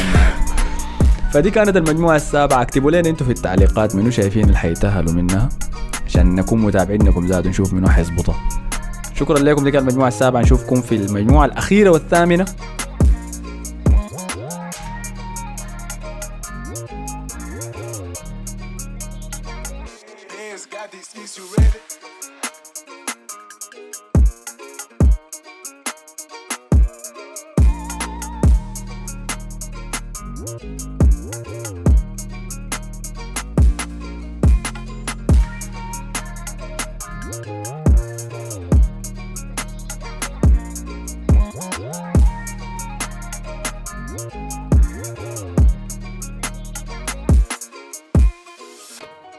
فدي 1.33 1.51
كانت 1.51 1.77
المجموعة 1.77 2.17
السابعة 2.17 2.63
اكتبوا 2.63 2.91
لنا 2.91 3.11
أنتوا 3.11 3.27
في 3.27 3.33
التعليقات 3.33 3.95
منو 3.95 4.11
شايفين 4.11 4.45
اللي 4.45 4.59
حيتأهلوا 4.59 5.13
منها 5.13 5.49
عشان 6.07 6.35
نكون 6.35 6.63
متابعين 6.63 7.03
لكم 7.03 7.27
زاد 7.27 7.49
نشوف 7.49 7.73
منو 7.73 7.89
حيظبطها 7.89 8.37
شكرا 9.15 9.39
لكم 9.39 9.65
دي 9.65 9.71
كانت 9.71 9.83
المجموعة 9.83 10.09
السابعة. 10.09 10.41
نشوفكم 10.41 10.81
في 10.81 10.95
المجموعة 10.95 11.45
الأخيرة 11.45 11.91
والثامنة. 11.91 12.45